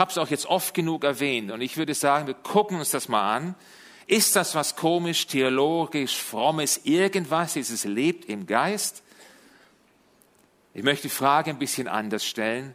Habe 0.00 0.10
es 0.10 0.18
auch 0.18 0.28
jetzt 0.28 0.46
oft 0.46 0.72
genug 0.72 1.04
erwähnt 1.04 1.50
und 1.50 1.60
ich 1.60 1.76
würde 1.76 1.94
sagen, 1.94 2.26
wir 2.26 2.34
gucken 2.34 2.78
uns 2.78 2.90
das 2.90 3.08
mal 3.08 3.36
an. 3.36 3.54
Ist 4.06 4.34
das 4.34 4.54
was 4.54 4.74
komisch, 4.74 5.26
theologisch, 5.26 6.16
frommes, 6.16 6.80
irgendwas, 6.84 7.52
dieses 7.52 7.84
lebt 7.84 8.24
im 8.24 8.46
Geist? 8.46 9.02
Ich 10.72 10.82
möchte 10.82 11.02
die 11.02 11.14
Frage 11.14 11.50
ein 11.50 11.58
bisschen 11.58 11.86
anders 11.86 12.24
stellen. 12.24 12.74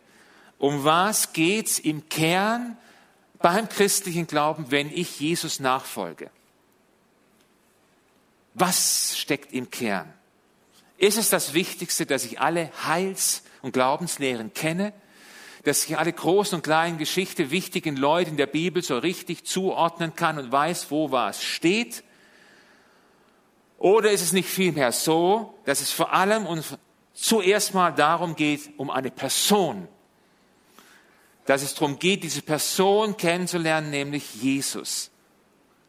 Um 0.59 0.83
was 0.85 1.33
geht's 1.33 1.79
im 1.79 2.07
Kern 2.09 2.77
beim 3.39 3.67
christlichen 3.67 4.27
Glauben, 4.27 4.67
wenn 4.69 4.89
ich 4.89 5.19
Jesus 5.19 5.59
nachfolge? 5.59 6.29
Was 8.53 9.17
steckt 9.17 9.51
im 9.51 9.71
Kern? 9.71 10.13
Ist 10.97 11.17
es 11.17 11.29
das 11.29 11.53
Wichtigste, 11.53 12.05
dass 12.05 12.23
ich 12.23 12.39
alle 12.39 12.71
Heils- 12.85 13.41
und 13.63 13.73
Glaubenslehren 13.73 14.53
kenne? 14.53 14.93
Dass 15.65 15.85
ich 15.85 15.97
alle 15.97 16.13
großen 16.13 16.55
und 16.55 16.61
kleinen 16.61 16.97
Geschichte 16.97 17.51
wichtigen 17.51 17.97
Leute 17.97 18.29
in 18.29 18.37
der 18.37 18.47
Bibel 18.47 18.81
so 18.81 18.97
richtig 18.97 19.45
zuordnen 19.45 20.15
kann 20.15 20.37
und 20.37 20.51
weiß, 20.51 20.89
wo 20.91 21.11
was 21.11 21.43
steht? 21.43 22.03
Oder 23.77 24.11
ist 24.11 24.21
es 24.21 24.31
nicht 24.31 24.47
vielmehr 24.47 24.91
so, 24.91 25.53
dass 25.65 25.81
es 25.81 25.91
vor 25.91 26.13
allem 26.13 26.45
und 26.45 26.63
zuerst 27.13 27.73
mal 27.73 27.91
darum 27.91 28.35
geht, 28.35 28.69
um 28.77 28.89
eine 28.89 29.11
Person, 29.11 29.87
dass 31.45 31.61
es 31.61 31.73
darum 31.73 31.99
geht, 31.99 32.23
diese 32.23 32.41
Person 32.41 33.17
kennenzulernen, 33.17 33.89
nämlich 33.89 34.35
Jesus, 34.35 35.11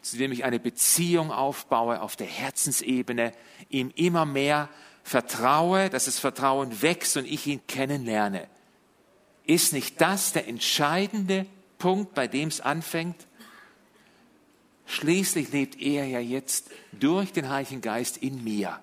zu 0.02 0.16
dem 0.16 0.32
ich 0.32 0.44
eine 0.44 0.58
Beziehung 0.58 1.30
aufbaue 1.32 2.00
auf 2.00 2.16
der 2.16 2.26
Herzensebene, 2.26 3.32
ihm 3.68 3.92
immer 3.94 4.24
mehr 4.24 4.68
vertraue, 5.02 5.90
dass 5.90 6.06
das 6.06 6.18
Vertrauen 6.18 6.82
wächst 6.82 7.16
und 7.16 7.26
ich 7.26 7.46
ihn 7.46 7.66
kennenlerne. 7.66 8.48
Ist 9.46 9.72
nicht 9.72 10.00
das 10.00 10.32
der 10.32 10.48
entscheidende 10.48 11.46
Punkt, 11.78 12.14
bei 12.14 12.26
dem 12.26 12.48
es 12.48 12.60
anfängt? 12.60 13.26
Schließlich 14.86 15.50
lebt 15.50 15.80
er 15.80 16.06
ja 16.06 16.20
jetzt 16.20 16.70
durch 16.92 17.32
den 17.32 17.48
Heiligen 17.48 17.80
Geist 17.80 18.18
in 18.18 18.42
mir. 18.42 18.80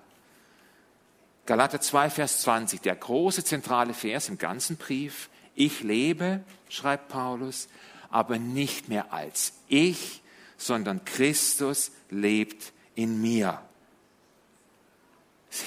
Galater 1.46 1.80
2, 1.80 2.10
Vers 2.10 2.42
20, 2.42 2.80
der 2.80 2.96
große 2.96 3.44
zentrale 3.44 3.92
Vers 3.92 4.28
im 4.28 4.38
ganzen 4.38 4.76
Brief. 4.76 5.28
Ich 5.54 5.82
lebe, 5.82 6.40
schreibt 6.68 7.08
Paulus, 7.08 7.68
aber 8.10 8.38
nicht 8.38 8.88
mehr 8.88 9.12
als 9.12 9.52
ich, 9.68 10.22
sondern 10.56 11.04
Christus 11.04 11.90
lebt 12.10 12.72
in 12.94 13.20
mir. 13.20 13.60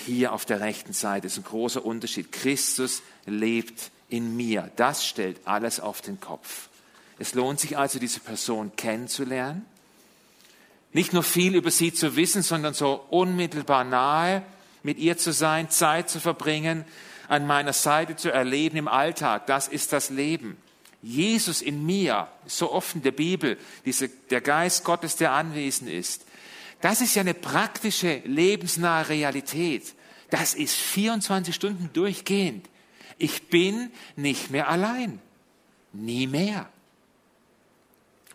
Hier 0.06 0.34
auf 0.34 0.46
der 0.46 0.60
rechten 0.60 0.94
Seite 0.94 1.27
ist 1.27 1.38
ein 1.38 1.44
großer 1.44 1.86
Unterschied. 1.86 2.32
Christus 2.32 3.01
lebt 3.25 3.92
in 4.09 4.35
mir. 4.35 4.71
Das 4.75 5.05
stellt 5.05 5.39
alles 5.45 5.79
auf 5.79 6.01
den 6.01 6.19
Kopf. 6.19 6.69
Es 7.19 7.33
lohnt 7.33 7.59
sich 7.59 7.77
also, 7.77 7.99
diese 7.99 8.19
Person 8.19 8.71
kennenzulernen. 8.75 9.65
Nicht 10.93 11.13
nur 11.13 11.23
viel 11.23 11.55
über 11.55 11.71
sie 11.71 11.93
zu 11.93 12.15
wissen, 12.15 12.41
sondern 12.41 12.73
so 12.73 13.05
unmittelbar 13.09 13.83
nahe 13.83 14.43
mit 14.83 14.97
ihr 14.97 15.17
zu 15.17 15.33
sein, 15.33 15.69
Zeit 15.69 16.09
zu 16.09 16.19
verbringen, 16.19 16.85
an 17.27 17.45
meiner 17.45 17.73
Seite 17.73 18.15
zu 18.15 18.31
erleben 18.31 18.77
im 18.77 18.87
Alltag. 18.87 19.47
Das 19.47 19.67
ist 19.67 19.91
das 19.91 20.09
Leben. 20.09 20.57
Jesus 21.01 21.61
in 21.61 21.85
mir, 21.85 22.27
so 22.45 22.71
oft 22.71 22.95
in 22.95 23.01
der 23.01 23.11
Bibel, 23.11 23.57
diese, 23.85 24.09
der 24.09 24.41
Geist 24.41 24.83
Gottes, 24.83 25.15
der 25.15 25.33
anwesend 25.33 25.89
ist. 25.89 26.25
Das 26.81 27.01
ist 27.01 27.15
ja 27.15 27.21
eine 27.21 27.33
praktische, 27.33 28.21
lebensnahe 28.25 29.09
Realität. 29.09 29.93
Das 30.29 30.53
ist 30.53 30.75
24 30.75 31.53
Stunden 31.53 31.89
durchgehend. 31.93 32.67
Ich 33.17 33.50
bin 33.50 33.91
nicht 34.15 34.51
mehr 34.51 34.69
allein. 34.69 35.19
Nie 35.93 36.27
mehr. 36.27 36.69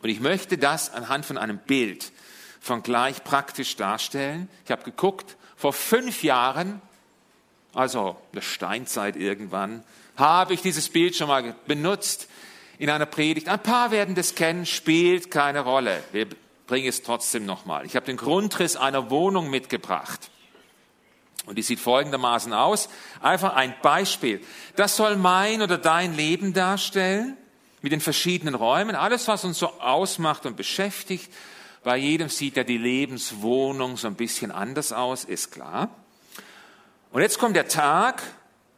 Und 0.02 0.08
ich 0.08 0.20
möchte 0.20 0.58
das 0.58 0.92
anhand 0.92 1.24
von 1.24 1.38
einem 1.38 1.58
Bild 1.58 2.12
von 2.60 2.82
gleich 2.82 3.24
praktisch 3.24 3.76
darstellen. 3.76 4.48
Ich 4.64 4.70
habe 4.70 4.84
geguckt, 4.84 5.36
vor 5.56 5.72
fünf 5.72 6.22
Jahren, 6.22 6.80
also 7.74 8.16
der 8.34 8.40
Steinzeit 8.40 9.16
irgendwann, 9.16 9.82
habe 10.16 10.54
ich 10.54 10.62
dieses 10.62 10.88
Bild 10.88 11.16
schon 11.16 11.28
mal 11.28 11.54
benutzt 11.66 12.28
in 12.78 12.90
einer 12.90 13.06
Predigt. 13.06 13.48
Ein 13.48 13.62
paar 13.62 13.90
werden 13.90 14.14
das 14.14 14.34
kennen, 14.34 14.66
spielt 14.66 15.30
keine 15.30 15.60
Rolle. 15.60 16.02
Wir 16.12 16.28
bringen 16.66 16.88
es 16.88 17.02
trotzdem 17.02 17.46
nochmal. 17.46 17.84
Ich 17.84 17.96
habe 17.96 18.06
den 18.06 18.16
Grundriss 18.16 18.76
einer 18.76 19.10
Wohnung 19.10 19.50
mitgebracht. 19.50 20.30
Und 21.46 21.56
die 21.56 21.62
sieht 21.62 21.80
folgendermaßen 21.80 22.52
aus. 22.52 22.88
Einfach 23.20 23.54
ein 23.54 23.74
Beispiel. 23.82 24.40
Das 24.76 24.96
soll 24.96 25.16
mein 25.16 25.62
oder 25.62 25.78
dein 25.78 26.14
Leben 26.14 26.52
darstellen, 26.52 27.36
mit 27.80 27.90
den 27.90 28.00
verschiedenen 28.00 28.54
Räumen. 28.54 28.94
Alles, 28.94 29.26
was 29.26 29.44
uns 29.44 29.58
so 29.58 29.80
ausmacht 29.80 30.46
und 30.46 30.56
beschäftigt. 30.56 31.32
Bei 31.82 31.96
jedem 31.96 32.28
sieht 32.28 32.56
ja 32.56 32.62
die 32.62 32.78
Lebenswohnung 32.78 33.96
so 33.96 34.06
ein 34.06 34.14
bisschen 34.14 34.52
anders 34.52 34.92
aus, 34.92 35.24
ist 35.24 35.50
klar. 35.50 35.90
Und 37.10 37.22
jetzt 37.22 37.40
kommt 37.40 37.56
der 37.56 37.66
Tag, 37.66 38.22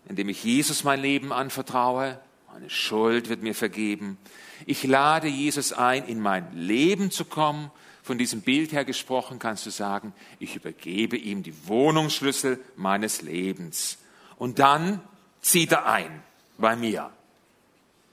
in 0.08 0.16
dem 0.16 0.30
ich 0.30 0.42
Jesus 0.42 0.84
mein 0.84 1.00
Leben 1.00 1.32
anvertraue. 1.32 2.18
Meine 2.52 2.70
Schuld 2.70 3.28
wird 3.28 3.42
mir 3.42 3.54
vergeben. 3.54 4.16
Ich 4.64 4.84
lade 4.84 5.28
Jesus 5.28 5.72
ein, 5.72 6.06
in 6.06 6.20
mein 6.20 6.56
Leben 6.56 7.10
zu 7.10 7.26
kommen. 7.26 7.70
Von 8.04 8.18
diesem 8.18 8.42
Bild 8.42 8.72
her 8.72 8.84
gesprochen 8.84 9.38
kannst 9.38 9.64
du 9.64 9.70
sagen, 9.70 10.12
ich 10.38 10.56
übergebe 10.56 11.16
ihm 11.16 11.42
die 11.42 11.54
Wohnungsschlüssel 11.66 12.62
meines 12.76 13.22
Lebens. 13.22 13.96
Und 14.36 14.58
dann 14.58 15.00
zieht 15.40 15.72
er 15.72 15.86
ein 15.86 16.22
bei 16.58 16.76
mir. 16.76 17.10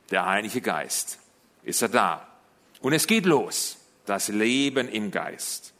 Der 0.09 0.25
Heilige 0.25 0.61
Geist. 0.61 1.19
Ist 1.63 1.81
er 1.81 1.89
da? 1.89 2.25
Und 2.79 2.93
es 2.93 3.05
geht 3.05 3.25
los 3.25 3.77
das 4.05 4.29
Leben 4.29 4.87
im 4.87 5.11
Geist. 5.11 5.73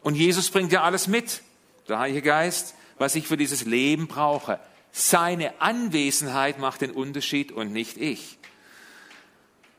Und 0.00 0.14
Jesus 0.14 0.48
bringt 0.50 0.70
ja 0.70 0.84
alles 0.84 1.08
mit, 1.08 1.42
der 1.88 1.98
Heilige 1.98 2.22
Geist, 2.22 2.76
was 2.98 3.16
ich 3.16 3.26
für 3.26 3.36
dieses 3.36 3.64
Leben 3.64 4.06
brauche. 4.06 4.60
Seine 4.92 5.60
Anwesenheit 5.60 6.60
macht 6.60 6.82
den 6.82 6.92
Unterschied 6.92 7.50
und 7.50 7.72
nicht 7.72 7.96
ich. 7.96 8.38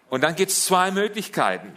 Und 0.09 0.21
dann 0.25 0.35
gibt 0.35 0.51
es 0.51 0.65
zwei 0.65 0.91
Möglichkeiten. 0.91 1.71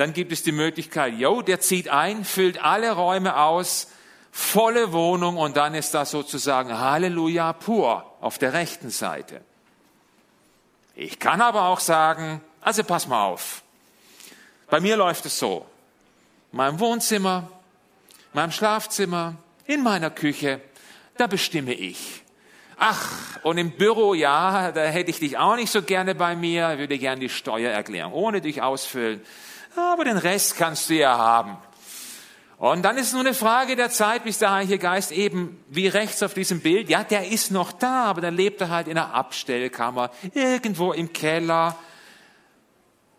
Dann 0.00 0.14
gibt 0.14 0.32
es 0.32 0.42
die 0.42 0.52
Möglichkeit, 0.52 1.12
jo, 1.18 1.42
der 1.42 1.60
zieht 1.60 1.90
ein, 1.90 2.24
füllt 2.24 2.64
alle 2.64 2.92
Räume 2.92 3.36
aus, 3.36 3.88
volle 4.32 4.94
Wohnung 4.94 5.36
und 5.36 5.58
dann 5.58 5.74
ist 5.74 5.92
das 5.92 6.10
sozusagen 6.10 6.78
Halleluja 6.78 7.52
pur 7.52 8.10
auf 8.22 8.38
der 8.38 8.54
rechten 8.54 8.88
Seite. 8.88 9.42
Ich 10.94 11.18
kann 11.18 11.42
aber 11.42 11.64
auch 11.64 11.80
sagen, 11.80 12.40
also 12.62 12.82
pass 12.82 13.08
mal 13.08 13.26
auf, 13.26 13.62
bei 14.70 14.80
mir 14.80 14.96
läuft 14.96 15.26
es 15.26 15.38
so. 15.38 15.66
In 16.50 16.56
meinem 16.56 16.80
Wohnzimmer, 16.80 17.50
in 18.32 18.40
meinem 18.40 18.52
Schlafzimmer, 18.52 19.34
in 19.66 19.82
meiner 19.82 20.08
Küche, 20.08 20.62
da 21.18 21.26
bestimme 21.26 21.74
ich. 21.74 22.22
Ach, 22.78 23.38
und 23.42 23.58
im 23.58 23.72
Büro, 23.72 24.14
ja, 24.14 24.72
da 24.72 24.80
hätte 24.80 25.10
ich 25.10 25.18
dich 25.18 25.36
auch 25.36 25.56
nicht 25.56 25.70
so 25.70 25.82
gerne 25.82 26.14
bei 26.14 26.36
mir, 26.36 26.78
würde 26.78 26.96
gerne 26.96 27.20
die 27.20 27.28
Steuererklärung 27.28 28.14
ohne 28.14 28.40
dich 28.40 28.62
ausfüllen. 28.62 29.20
Aber 29.76 30.04
den 30.04 30.16
Rest 30.16 30.56
kannst 30.56 30.90
du 30.90 30.94
ja 30.94 31.16
haben. 31.16 31.56
Und 32.58 32.82
dann 32.82 32.98
ist 32.98 33.12
nur 33.12 33.22
eine 33.22 33.32
Frage 33.32 33.74
der 33.74 33.90
Zeit, 33.90 34.24
bis 34.24 34.38
der 34.38 34.50
Heilige 34.50 34.78
Geist 34.78 35.12
eben, 35.12 35.64
wie 35.70 35.88
rechts 35.88 36.22
auf 36.22 36.34
diesem 36.34 36.60
Bild, 36.60 36.90
ja, 36.90 37.04
der 37.04 37.28
ist 37.28 37.50
noch 37.50 37.72
da, 37.72 38.04
aber 38.04 38.20
dann 38.20 38.36
lebt 38.36 38.60
er 38.60 38.68
halt 38.68 38.86
in 38.86 38.98
einer 38.98 39.14
Abstellkammer, 39.14 40.10
irgendwo 40.34 40.92
im 40.92 41.12
Keller, 41.12 41.76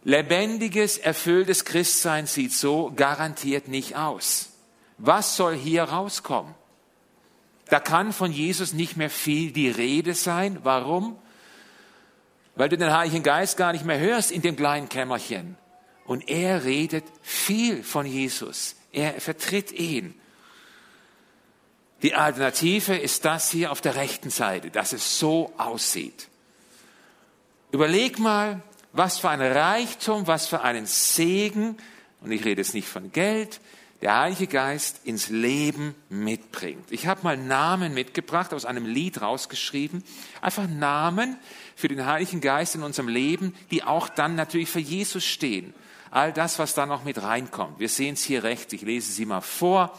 Lebendiges, 0.04 0.98
erfülltes 0.98 1.66
Christsein 1.66 2.26
sieht 2.26 2.54
so 2.54 2.92
garantiert 2.96 3.68
nicht 3.68 3.96
aus. 3.96 4.50
Was 4.98 5.36
soll 5.36 5.56
hier 5.56 5.84
rauskommen? 5.84 6.56
Da 7.70 7.80
kann 7.80 8.12
von 8.12 8.32
Jesus 8.32 8.74
nicht 8.74 8.98
mehr 8.98 9.10
viel 9.10 9.52
die 9.52 9.70
Rede 9.70 10.14
sein. 10.14 10.60
Warum? 10.64 11.18
Weil 12.56 12.70
du 12.70 12.78
den 12.78 12.92
Heiligen 12.92 13.24
Geist 13.24 13.58
gar 13.58 13.72
nicht 13.72 13.86
mehr 13.86 14.00
hörst 14.00 14.32
in 14.32 14.42
dem 14.42 14.56
kleinen 14.56 14.90
Kämmerchen. 14.90 15.56
Und 16.06 16.30
er 16.30 16.64
redet 16.64 17.06
viel 17.22 17.84
von 17.84 18.06
Jesus. 18.06 18.76
Er 18.92 19.20
vertritt 19.22 19.72
ihn. 19.72 20.16
Die 22.02 22.16
Alternative 22.16 22.96
ist 22.96 23.26
das 23.26 23.52
hier 23.52 23.72
auf 23.72 23.82
der 23.82 23.96
rechten 23.96 24.32
Seite, 24.32 24.72
dass 24.72 24.92
es 24.92 25.20
so 25.20 25.54
aussieht. 25.58 26.28
Überleg 27.72 28.20
mal, 28.20 28.62
was 28.92 29.20
für 29.20 29.30
ein 29.30 29.42
Reichtum, 29.42 30.28
was 30.28 30.48
für 30.48 30.62
einen 30.62 30.86
Segen, 30.86 31.78
und 32.22 32.32
ich 32.32 32.44
rede 32.44 32.62
jetzt 32.62 32.74
nicht 32.74 32.88
von 32.88 33.12
Geld, 33.12 33.62
der 34.02 34.20
Heilige 34.20 34.48
Geist 34.48 35.02
ins 35.06 35.30
Leben 35.30 35.94
mitbringt. 36.10 36.92
Ich 36.92 37.06
habe 37.06 37.22
mal 37.24 37.38
Namen 37.38 37.94
mitgebracht, 37.94 38.54
aus 38.54 38.66
einem 38.66 38.88
Lied 38.88 39.22
rausgeschrieben. 39.22 40.04
Einfach 40.42 40.68
Namen 40.68 41.38
für 41.76 41.88
den 41.88 42.06
Heiligen 42.06 42.42
Geist 42.42 42.74
in 42.74 42.82
unserem 42.82 43.08
Leben, 43.08 43.56
die 43.70 43.84
auch 43.84 44.10
dann 44.10 44.36
natürlich 44.36 44.70
für 44.70 44.80
Jesus 44.80 45.24
stehen. 45.24 45.76
All 46.12 46.34
das, 46.34 46.60
was 46.60 46.74
da 46.74 46.86
noch 46.86 47.06
mit 47.06 47.24
reinkommt. 47.24 47.80
Wir 47.80 47.90
sehen 47.90 48.14
es 48.14 48.24
hier 48.24 48.44
rechts, 48.44 48.74
ich 48.74 48.82
lese 48.82 49.12
sie 49.12 49.26
mal 49.26 49.42
vor. 49.42 49.98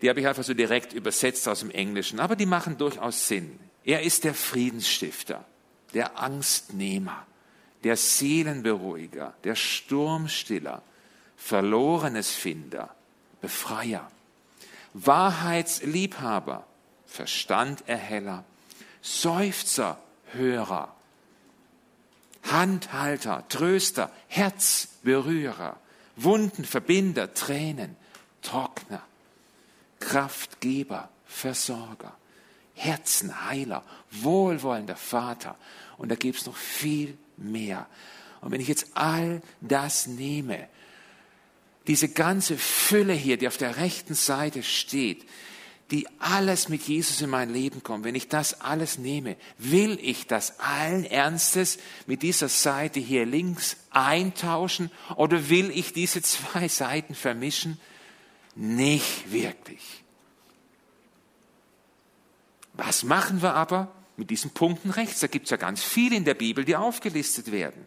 Die 0.00 0.08
habe 0.08 0.20
ich 0.20 0.26
einfach 0.26 0.42
so 0.42 0.54
direkt 0.54 0.94
übersetzt 0.94 1.46
aus 1.46 1.60
dem 1.60 1.70
Englischen, 1.70 2.20
aber 2.20 2.36
die 2.36 2.46
machen 2.46 2.78
durchaus 2.78 3.28
Sinn. 3.28 3.60
Er 3.84 4.02
ist 4.02 4.24
der 4.24 4.34
Friedensstifter, 4.34 5.44
der 5.92 6.18
Angstnehmer, 6.18 7.26
der 7.84 7.96
Seelenberuhiger, 7.96 9.34
der 9.44 9.56
Sturmstiller, 9.56 10.82
Verlorenes 11.36 12.30
Finder, 12.30 12.94
Befreier, 13.42 14.10
Wahrheitsliebhaber, 14.94 16.66
Verstanderheller, 17.06 18.44
Seufzer, 19.02 19.98
Hörer, 20.32 20.94
Handhalter, 22.42 23.44
Tröster, 23.48 24.10
Herzberührer, 24.28 25.78
Wundenverbinder, 26.16 27.34
Tränen, 27.34 27.96
Trockner, 28.42 29.02
Kraftgeber, 30.00 31.08
Versorger, 31.26 32.16
Herzenheiler, 32.74 33.84
wohlwollender 34.10 34.96
Vater. 34.96 35.56
Und 35.98 36.10
da 36.10 36.14
gibt 36.14 36.38
es 36.38 36.46
noch 36.46 36.56
viel 36.56 37.16
mehr. 37.36 37.86
Und 38.40 38.50
wenn 38.52 38.60
ich 38.60 38.68
jetzt 38.68 38.88
all 38.94 39.42
das 39.60 40.06
nehme, 40.06 40.68
diese 41.86 42.08
ganze 42.08 42.56
Fülle 42.56 43.12
hier, 43.12 43.36
die 43.36 43.48
auf 43.48 43.56
der 43.56 43.76
rechten 43.76 44.14
Seite 44.14 44.62
steht, 44.62 45.26
die 45.90 46.06
alles 46.20 46.68
mit 46.68 46.82
Jesus 46.82 47.20
in 47.20 47.30
mein 47.30 47.50
Leben 47.50 47.82
kommt, 47.82 48.04
wenn 48.04 48.14
ich 48.14 48.28
das 48.28 48.60
alles 48.60 48.98
nehme, 48.98 49.36
will 49.58 49.98
ich 50.00 50.26
das 50.26 50.60
allen 50.60 51.04
Ernstes 51.04 51.78
mit 52.06 52.22
dieser 52.22 52.48
Seite 52.48 53.00
hier 53.00 53.26
links 53.26 53.76
eintauschen 53.90 54.90
oder 55.16 55.48
will 55.48 55.70
ich 55.70 55.92
diese 55.92 56.22
zwei 56.22 56.68
Seiten 56.68 57.14
vermischen? 57.14 57.80
Nicht 58.54 59.32
wirklich. 59.32 60.04
Was 62.74 63.02
machen 63.02 63.42
wir 63.42 63.54
aber 63.54 63.92
mit 64.16 64.30
diesen 64.30 64.50
Punkten 64.50 64.90
rechts? 64.90 65.20
Da 65.20 65.26
gibt 65.26 65.46
es 65.46 65.50
ja 65.50 65.56
ganz 65.56 65.82
viele 65.82 66.16
in 66.16 66.24
der 66.24 66.34
Bibel, 66.34 66.64
die 66.64 66.76
aufgelistet 66.76 67.50
werden. 67.50 67.86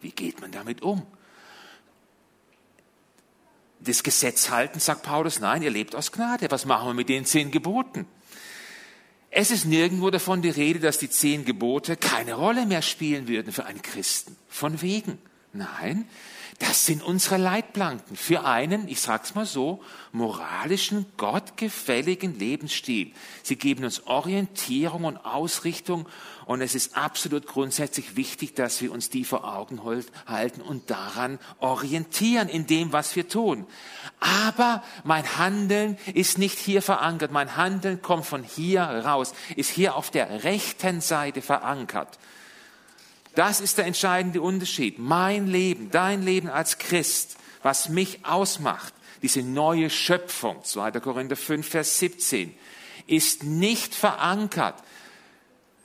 Wie 0.00 0.12
geht 0.12 0.40
man 0.40 0.52
damit 0.52 0.82
um? 0.82 1.06
Das 3.80 4.02
Gesetz 4.02 4.50
halten, 4.50 4.78
sagt 4.80 5.02
Paulus, 5.02 5.40
nein, 5.40 5.62
ihr 5.62 5.70
lebt 5.70 5.94
aus 5.94 6.12
Gnade. 6.12 6.50
Was 6.50 6.66
machen 6.66 6.88
wir 6.88 6.94
mit 6.94 7.08
den 7.08 7.24
zehn 7.24 7.50
Geboten? 7.50 8.06
Es 9.30 9.50
ist 9.50 9.64
nirgendwo 9.64 10.10
davon 10.10 10.42
die 10.42 10.50
Rede, 10.50 10.80
dass 10.80 10.98
die 10.98 11.08
zehn 11.08 11.44
Gebote 11.44 11.96
keine 11.96 12.34
Rolle 12.34 12.66
mehr 12.66 12.82
spielen 12.82 13.28
würden 13.28 13.52
für 13.52 13.64
einen 13.64 13.80
Christen. 13.80 14.36
Von 14.48 14.82
wegen. 14.82 15.18
Nein, 15.52 16.06
das 16.60 16.84
sind 16.84 17.02
unsere 17.02 17.38
Leitplanken 17.38 18.16
für 18.16 18.44
einen, 18.44 18.86
ich 18.86 19.00
sag's 19.00 19.34
mal 19.34 19.46
so, 19.46 19.82
moralischen, 20.12 21.06
gottgefälligen 21.16 22.38
Lebensstil. 22.38 23.12
Sie 23.42 23.56
geben 23.56 23.84
uns 23.84 24.06
Orientierung 24.06 25.04
und 25.04 25.16
Ausrichtung 25.16 26.06
und 26.50 26.62
es 26.62 26.74
ist 26.74 26.96
absolut 26.96 27.46
grundsätzlich 27.46 28.16
wichtig, 28.16 28.56
dass 28.56 28.82
wir 28.82 28.90
uns 28.90 29.08
die 29.08 29.24
vor 29.24 29.44
Augen 29.44 29.80
halten 30.26 30.60
und 30.60 30.90
daran 30.90 31.38
orientieren 31.60 32.48
in 32.48 32.66
dem, 32.66 32.92
was 32.92 33.14
wir 33.14 33.28
tun. 33.28 33.68
Aber 34.18 34.82
mein 35.04 35.38
Handeln 35.38 35.96
ist 36.12 36.38
nicht 36.38 36.58
hier 36.58 36.82
verankert. 36.82 37.30
Mein 37.30 37.56
Handeln 37.56 38.02
kommt 38.02 38.26
von 38.26 38.42
hier 38.42 38.82
raus, 38.82 39.32
ist 39.54 39.70
hier 39.70 39.94
auf 39.94 40.10
der 40.10 40.42
rechten 40.42 41.00
Seite 41.00 41.40
verankert. 41.40 42.18
Das 43.36 43.60
ist 43.60 43.78
der 43.78 43.86
entscheidende 43.86 44.42
Unterschied. 44.42 44.98
Mein 44.98 45.46
Leben, 45.46 45.92
dein 45.92 46.24
Leben 46.24 46.48
als 46.48 46.78
Christ, 46.78 47.36
was 47.62 47.90
mich 47.90 48.26
ausmacht, 48.26 48.92
diese 49.22 49.44
neue 49.44 49.88
Schöpfung, 49.88 50.64
2. 50.64 50.90
Korinther 50.98 51.36
5, 51.36 51.68
Vers 51.68 52.00
17, 52.00 52.52
ist 53.06 53.44
nicht 53.44 53.94
verankert, 53.94 54.82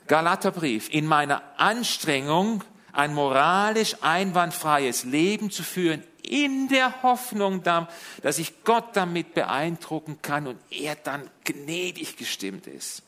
Galaterbrief, 0.06 0.88
in 0.90 1.06
meiner 1.06 1.42
Anstrengung, 1.56 2.64
ein 2.92 3.14
moralisch 3.14 3.96
einwandfreies 4.00 5.04
Leben 5.04 5.50
zu 5.50 5.62
führen, 5.62 6.02
in 6.22 6.68
der 6.68 7.02
Hoffnung, 7.02 7.62
dass 7.62 8.38
ich 8.38 8.64
Gott 8.64 8.96
damit 8.96 9.34
beeindrucken 9.34 10.18
kann 10.22 10.46
und 10.46 10.58
er 10.70 10.96
dann 10.96 11.30
gnädig 11.44 12.16
gestimmt 12.16 12.66
ist. 12.66 13.02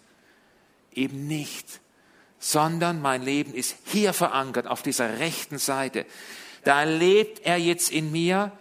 Eben 0.93 1.27
nicht 1.27 1.81
sondern 2.39 3.03
mein 3.03 3.23
Leben 3.23 3.55
ist 3.55 3.77
hier 3.87 4.13
verankert, 4.13 4.67
auf 4.67 4.83
dieser 4.83 5.19
rechten 5.19 5.59
Seite. 5.59 6.07
Da 6.65 6.85
lebt 6.85 7.45
er 7.45 7.57
jetzt 7.57 7.91
in 7.91 8.13
mir, 8.13 8.53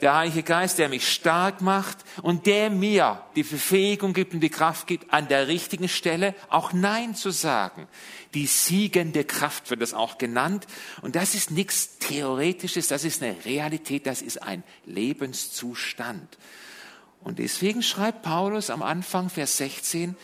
der 0.00 0.14
Heilige 0.14 0.44
Geist, 0.44 0.78
der 0.78 0.88
mich 0.88 1.08
stark 1.08 1.60
macht 1.60 1.98
und 2.22 2.46
der 2.46 2.70
mir 2.70 3.20
die 3.34 3.42
Befähigung 3.42 4.12
gibt 4.12 4.32
und 4.32 4.40
die 4.40 4.48
Kraft 4.48 4.86
gibt, 4.86 5.12
an 5.12 5.26
der 5.26 5.48
richtigen 5.48 5.88
Stelle 5.88 6.34
auch 6.48 6.72
Nein 6.72 7.16
zu 7.16 7.30
sagen. 7.30 7.88
Die 8.34 8.46
siegende 8.46 9.24
Kraft 9.24 9.70
wird 9.70 9.82
das 9.82 9.94
auch 9.94 10.18
genannt. 10.18 10.66
Und 11.02 11.16
das 11.16 11.34
ist 11.34 11.50
nichts 11.50 11.98
Theoretisches, 11.98 12.86
das 12.88 13.04
ist 13.04 13.22
eine 13.22 13.44
Realität, 13.44 14.06
das 14.06 14.22
ist 14.22 14.42
ein 14.42 14.62
Lebenszustand. 14.84 16.38
Und 17.20 17.40
deswegen 17.40 17.82
schreibt 17.82 18.22
Paulus 18.22 18.70
am 18.70 18.82
Anfang, 18.82 19.30
Vers 19.30 19.56
16, 19.56 20.16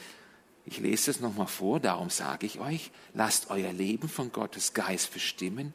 ich 0.66 0.78
lese 0.78 1.10
es 1.10 1.20
nochmal 1.20 1.48
vor, 1.48 1.80
darum 1.80 2.10
sage 2.10 2.46
ich 2.46 2.60
euch, 2.60 2.90
lasst 3.12 3.50
euer 3.50 3.72
Leben 3.72 4.08
von 4.08 4.30
Gottes 4.30 4.72
Geist 4.72 5.12
bestimmen. 5.12 5.74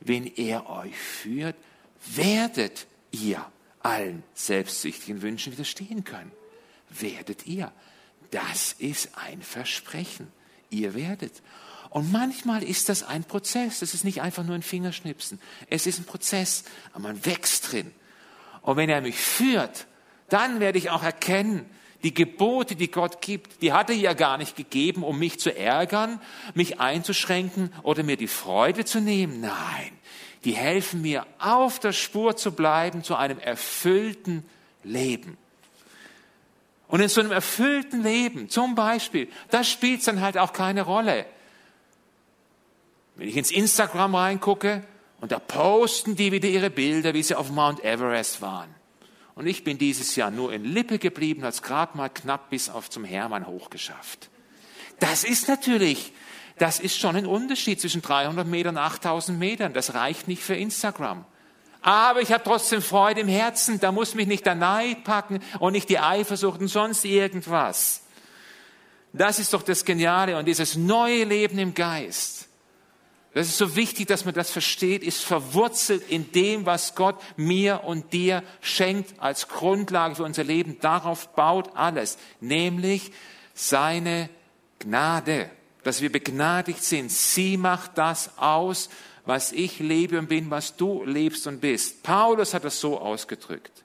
Wenn 0.00 0.26
er 0.26 0.70
euch 0.70 0.96
führt, 0.96 1.56
werdet 2.06 2.86
ihr 3.10 3.44
allen 3.82 4.22
selbstsüchtigen 4.34 5.22
Wünschen 5.22 5.52
widerstehen 5.52 6.04
können. 6.04 6.32
Werdet 6.90 7.46
ihr. 7.46 7.72
Das 8.30 8.74
ist 8.78 9.10
ein 9.16 9.42
Versprechen. 9.42 10.28
Ihr 10.70 10.94
werdet. 10.94 11.42
Und 11.88 12.12
manchmal 12.12 12.62
ist 12.62 12.88
das 12.88 13.02
ein 13.02 13.24
Prozess. 13.24 13.80
Das 13.80 13.94
ist 13.94 14.04
nicht 14.04 14.22
einfach 14.22 14.44
nur 14.44 14.54
ein 14.54 14.62
Fingerschnipsen. 14.62 15.40
Es 15.68 15.86
ist 15.86 15.98
ein 15.98 16.04
Prozess, 16.04 16.64
aber 16.92 17.04
man 17.04 17.26
wächst 17.26 17.72
drin. 17.72 17.90
Und 18.62 18.76
wenn 18.76 18.88
er 18.88 19.00
mich 19.00 19.16
führt, 19.16 19.86
dann 20.28 20.60
werde 20.60 20.78
ich 20.78 20.90
auch 20.90 21.02
erkennen, 21.02 21.68
die 22.02 22.14
Gebote, 22.14 22.76
die 22.76 22.90
Gott 22.90 23.20
gibt, 23.20 23.60
die 23.60 23.72
hat 23.72 23.90
er 23.90 23.96
ja 23.96 24.14
gar 24.14 24.38
nicht 24.38 24.56
gegeben, 24.56 25.02
um 25.02 25.18
mich 25.18 25.38
zu 25.38 25.54
ärgern, 25.54 26.20
mich 26.54 26.80
einzuschränken 26.80 27.72
oder 27.82 28.02
mir 28.04 28.16
die 28.16 28.28
Freude 28.28 28.84
zu 28.84 29.00
nehmen. 29.00 29.40
Nein, 29.40 29.92
die 30.44 30.52
helfen 30.52 31.02
mir, 31.02 31.26
auf 31.38 31.78
der 31.78 31.92
Spur 31.92 32.36
zu 32.36 32.52
bleiben 32.52 33.04
zu 33.04 33.16
einem 33.16 33.38
erfüllten 33.38 34.44
Leben. 34.84 35.36
Und 36.88 37.00
in 37.00 37.08
so 37.08 37.20
einem 37.20 37.30
erfüllten 37.30 38.02
Leben, 38.02 38.48
zum 38.48 38.74
Beispiel, 38.74 39.28
da 39.50 39.62
spielt 39.62 40.00
es 40.00 40.06
dann 40.06 40.20
halt 40.20 40.36
auch 40.38 40.52
keine 40.52 40.82
Rolle. 40.82 41.26
Wenn 43.16 43.28
ich 43.28 43.36
ins 43.36 43.50
Instagram 43.50 44.14
reingucke 44.14 44.82
und 45.20 45.30
da 45.30 45.38
posten 45.38 46.16
die 46.16 46.32
wieder 46.32 46.48
ihre 46.48 46.70
Bilder, 46.70 47.14
wie 47.14 47.22
sie 47.22 47.36
auf 47.36 47.50
Mount 47.50 47.84
Everest 47.84 48.40
waren. 48.40 48.74
Und 49.34 49.46
ich 49.46 49.62
bin 49.62 49.78
dieses 49.78 50.16
Jahr 50.16 50.30
nur 50.30 50.52
in 50.52 50.64
Lippe 50.64 50.98
geblieben, 50.98 51.44
als 51.44 51.62
gerade 51.62 51.96
mal 51.96 52.08
knapp 52.08 52.50
bis 52.50 52.68
auf 52.68 52.90
zum 52.90 53.04
Hermann 53.04 53.46
hochgeschafft. 53.46 54.28
Das 54.98 55.24
ist 55.24 55.48
natürlich, 55.48 56.12
das 56.60 56.78
ist 56.78 56.98
schon 56.98 57.16
ein 57.16 57.24
Unterschied 57.24 57.80
zwischen 57.80 58.02
300 58.02 58.46
Metern 58.46 58.76
und 58.76 58.82
8000 58.82 59.38
Metern. 59.38 59.72
Das 59.72 59.94
reicht 59.94 60.28
nicht 60.28 60.42
für 60.42 60.54
Instagram. 60.54 61.24
Aber 61.80 62.20
ich 62.20 62.32
habe 62.32 62.44
trotzdem 62.44 62.82
Freude 62.82 63.22
im 63.22 63.28
Herzen. 63.28 63.80
Da 63.80 63.92
muss 63.92 64.14
mich 64.14 64.26
nicht 64.26 64.44
der 64.44 64.56
Neid 64.56 65.02
packen 65.02 65.40
und 65.58 65.72
nicht 65.72 65.88
die 65.88 65.98
Eifersucht 65.98 66.60
und 66.60 66.68
sonst 66.68 67.06
irgendwas. 67.06 68.02
Das 69.14 69.38
ist 69.38 69.54
doch 69.54 69.62
das 69.62 69.86
Geniale 69.86 70.36
und 70.36 70.44
dieses 70.44 70.76
neue 70.76 71.24
Leben 71.24 71.58
im 71.58 71.72
Geist. 71.72 72.46
Das 73.32 73.46
ist 73.46 73.56
so 73.56 73.74
wichtig, 73.74 74.08
dass 74.08 74.26
man 74.26 74.34
das 74.34 74.50
versteht, 74.50 75.02
ist 75.02 75.24
verwurzelt 75.24 76.10
in 76.10 76.30
dem, 76.32 76.66
was 76.66 76.94
Gott 76.94 77.16
mir 77.36 77.84
und 77.84 78.12
dir 78.12 78.42
schenkt 78.60 79.18
als 79.18 79.48
Grundlage 79.48 80.16
für 80.16 80.24
unser 80.24 80.44
Leben. 80.44 80.78
Darauf 80.80 81.28
baut 81.34 81.74
alles, 81.74 82.18
nämlich 82.40 83.12
seine 83.54 84.28
Gnade, 84.78 85.50
dass 85.82 86.00
wir 86.00 86.10
begnadigt 86.10 86.82
sind. 86.82 87.10
Sie 87.10 87.56
macht 87.56 87.96
das 87.96 88.38
aus, 88.38 88.88
was 89.24 89.52
ich 89.52 89.78
lebe 89.78 90.18
und 90.18 90.28
bin, 90.28 90.50
was 90.50 90.76
du 90.76 91.04
lebst 91.04 91.46
und 91.46 91.60
bist. 91.60 92.02
Paulus 92.02 92.54
hat 92.54 92.64
das 92.64 92.80
so 92.80 92.98
ausgedrückt. 92.98 93.84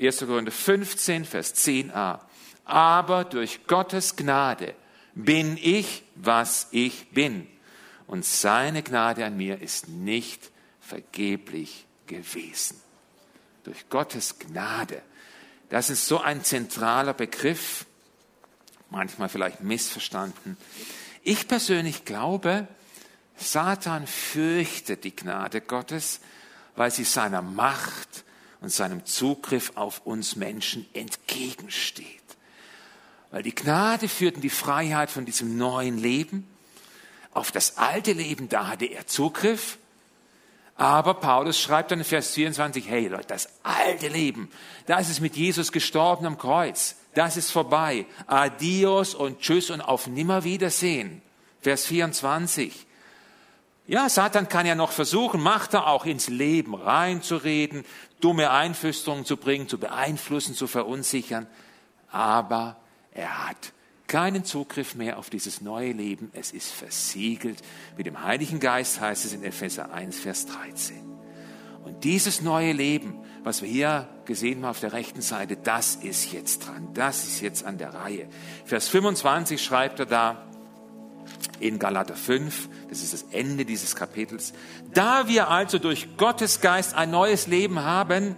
1. 0.00 0.18
Korinther 0.20 0.52
15, 0.52 1.24
Vers 1.24 1.54
10a. 1.56 2.20
Aber 2.64 3.24
durch 3.24 3.66
Gottes 3.66 4.14
Gnade 4.14 4.74
bin 5.14 5.56
ich, 5.60 6.04
was 6.14 6.68
ich 6.70 7.10
bin 7.10 7.48
und 8.10 8.24
seine 8.24 8.82
Gnade 8.82 9.24
an 9.24 9.36
mir 9.36 9.62
ist 9.62 9.86
nicht 9.86 10.50
vergeblich 10.80 11.86
gewesen. 12.08 12.80
Durch 13.62 13.88
Gottes 13.88 14.40
Gnade. 14.40 15.00
Das 15.68 15.90
ist 15.90 16.08
so 16.08 16.20
ein 16.20 16.42
zentraler 16.42 17.14
Begriff, 17.14 17.86
manchmal 18.90 19.28
vielleicht 19.28 19.62
missverstanden. 19.62 20.56
Ich 21.22 21.48
persönlich 21.48 22.04
glaube, 22.04 22.68
Satan 23.36 24.06
fürchtet 24.06 25.04
die 25.04 25.14
Gnade 25.14 25.60
Gottes, 25.60 26.20
weil 26.76 26.90
sie 26.90 27.04
seiner 27.04 27.42
Macht 27.42 28.24
und 28.60 28.70
seinem 28.70 29.06
Zugriff 29.06 29.72
auf 29.74 30.06
uns 30.06 30.36
Menschen 30.36 30.86
entgegensteht. 30.92 32.06
Weil 33.30 33.42
die 33.42 33.54
Gnade 33.54 34.08
führt 34.08 34.36
in 34.36 34.42
die 34.42 34.50
Freiheit 34.50 35.10
von 35.10 35.24
diesem 35.24 35.56
neuen 35.56 35.98
Leben 35.98 36.46
Auf 37.32 37.52
das 37.52 37.78
alte 37.78 38.12
Leben, 38.12 38.48
da 38.48 38.66
hatte 38.66 38.86
er 38.86 39.06
Zugriff. 39.06 39.78
Aber 40.80 41.12
Paulus 41.12 41.60
schreibt 41.60 41.90
dann 41.90 41.98
in 41.98 42.06
Vers 42.06 42.30
24, 42.30 42.88
hey 42.88 43.06
Leute, 43.08 43.26
das 43.26 43.50
alte 43.62 44.08
Leben, 44.08 44.50
da 44.86 44.98
ist 44.98 45.20
mit 45.20 45.36
Jesus 45.36 45.72
gestorben 45.72 46.24
am 46.24 46.38
Kreuz. 46.38 46.96
Das 47.12 47.36
ist 47.36 47.50
vorbei. 47.50 48.06
Adios 48.26 49.14
und 49.14 49.40
tschüss 49.40 49.68
und 49.68 49.82
auf 49.82 50.06
Nimmerwiedersehen. 50.06 51.20
Vers 51.60 51.84
24. 51.84 52.86
Ja, 53.88 54.08
Satan 54.08 54.48
kann 54.48 54.64
ja 54.64 54.74
noch 54.74 54.92
versuchen, 54.92 55.42
macht 55.42 55.74
er 55.74 55.86
auch 55.86 56.06
ins 56.06 56.28
Leben 56.28 56.74
reinzureden, 56.74 57.84
dumme 58.22 58.50
Einflüsterungen 58.50 59.26
zu 59.26 59.36
bringen, 59.36 59.68
zu 59.68 59.76
beeinflussen, 59.76 60.54
zu 60.54 60.66
verunsichern. 60.66 61.46
Aber 62.10 62.76
er 63.12 63.48
hat 63.48 63.74
keinen 64.10 64.44
Zugriff 64.44 64.96
mehr 64.96 65.18
auf 65.18 65.30
dieses 65.30 65.60
neue 65.60 65.92
Leben. 65.92 66.30
Es 66.32 66.50
ist 66.50 66.72
versiegelt. 66.72 67.62
Mit 67.96 68.06
dem 68.06 68.24
Heiligen 68.24 68.58
Geist 68.58 69.00
heißt 69.00 69.24
es 69.24 69.32
in 69.32 69.44
Epheser 69.44 69.92
1, 69.92 70.18
Vers 70.18 70.46
13. 70.46 70.96
Und 71.84 72.02
dieses 72.02 72.42
neue 72.42 72.72
Leben, 72.72 73.20
was 73.44 73.62
wir 73.62 73.68
hier 73.68 74.08
gesehen 74.24 74.62
haben 74.62 74.70
auf 74.70 74.80
der 74.80 74.92
rechten 74.92 75.22
Seite, 75.22 75.56
das 75.56 75.94
ist 75.94 76.32
jetzt 76.32 76.66
dran. 76.66 76.88
Das 76.92 77.22
ist 77.22 77.40
jetzt 77.40 77.64
an 77.64 77.78
der 77.78 77.94
Reihe. 77.94 78.28
Vers 78.64 78.88
25 78.88 79.62
schreibt 79.62 80.00
er 80.00 80.06
da 80.06 80.44
in 81.60 81.78
Galater 81.78 82.16
5, 82.16 82.68
das 82.88 83.04
ist 83.04 83.12
das 83.12 83.22
Ende 83.30 83.64
dieses 83.64 83.94
Kapitels. 83.94 84.54
Da 84.92 85.28
wir 85.28 85.50
also 85.50 85.78
durch 85.78 86.16
Gottes 86.16 86.60
Geist 86.60 86.94
ein 86.94 87.12
neues 87.12 87.46
Leben 87.46 87.84
haben, 87.84 88.34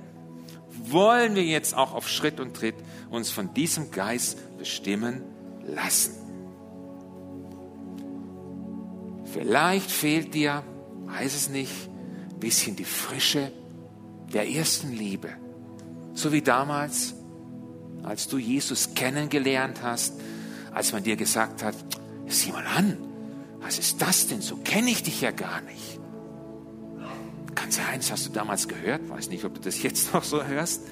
wollen 0.68 1.34
wir 1.34 1.44
jetzt 1.44 1.74
auch 1.74 1.94
auf 1.94 2.10
Schritt 2.10 2.40
und 2.40 2.54
Tritt 2.54 2.74
uns 3.08 3.30
von 3.30 3.54
diesem 3.54 3.90
Geist 3.90 4.58
bestimmen 4.58 5.31
lassen. 5.66 6.14
Vielleicht 9.32 9.90
fehlt 9.90 10.34
dir, 10.34 10.62
weiß 11.06 11.34
es 11.34 11.48
nicht, 11.48 11.72
ein 12.30 12.40
bisschen 12.40 12.76
die 12.76 12.84
Frische 12.84 13.50
der 14.32 14.48
ersten 14.48 14.92
Liebe. 14.92 15.30
So 16.14 16.32
wie 16.32 16.42
damals, 16.42 17.14
als 18.02 18.28
du 18.28 18.38
Jesus 18.38 18.94
kennengelernt 18.94 19.82
hast, 19.82 20.14
als 20.72 20.92
man 20.92 21.02
dir 21.02 21.16
gesagt 21.16 21.62
hat, 21.62 21.74
sieh 22.26 22.52
mal 22.52 22.66
an, 22.66 22.96
was 23.60 23.78
ist 23.78 24.02
das 24.02 24.26
denn? 24.26 24.42
So 24.42 24.56
kenne 24.56 24.90
ich 24.90 25.02
dich 25.02 25.20
ja 25.20 25.30
gar 25.30 25.60
nicht. 25.62 26.00
Kann 27.54 27.70
sein, 27.70 27.98
das 27.98 28.10
hast 28.10 28.26
du 28.26 28.30
damals 28.32 28.68
gehört, 28.68 29.08
weiß 29.08 29.28
nicht, 29.28 29.44
ob 29.44 29.54
du 29.54 29.60
das 29.60 29.82
jetzt 29.82 30.12
noch 30.12 30.24
so 30.24 30.44
hörst. 30.44 30.82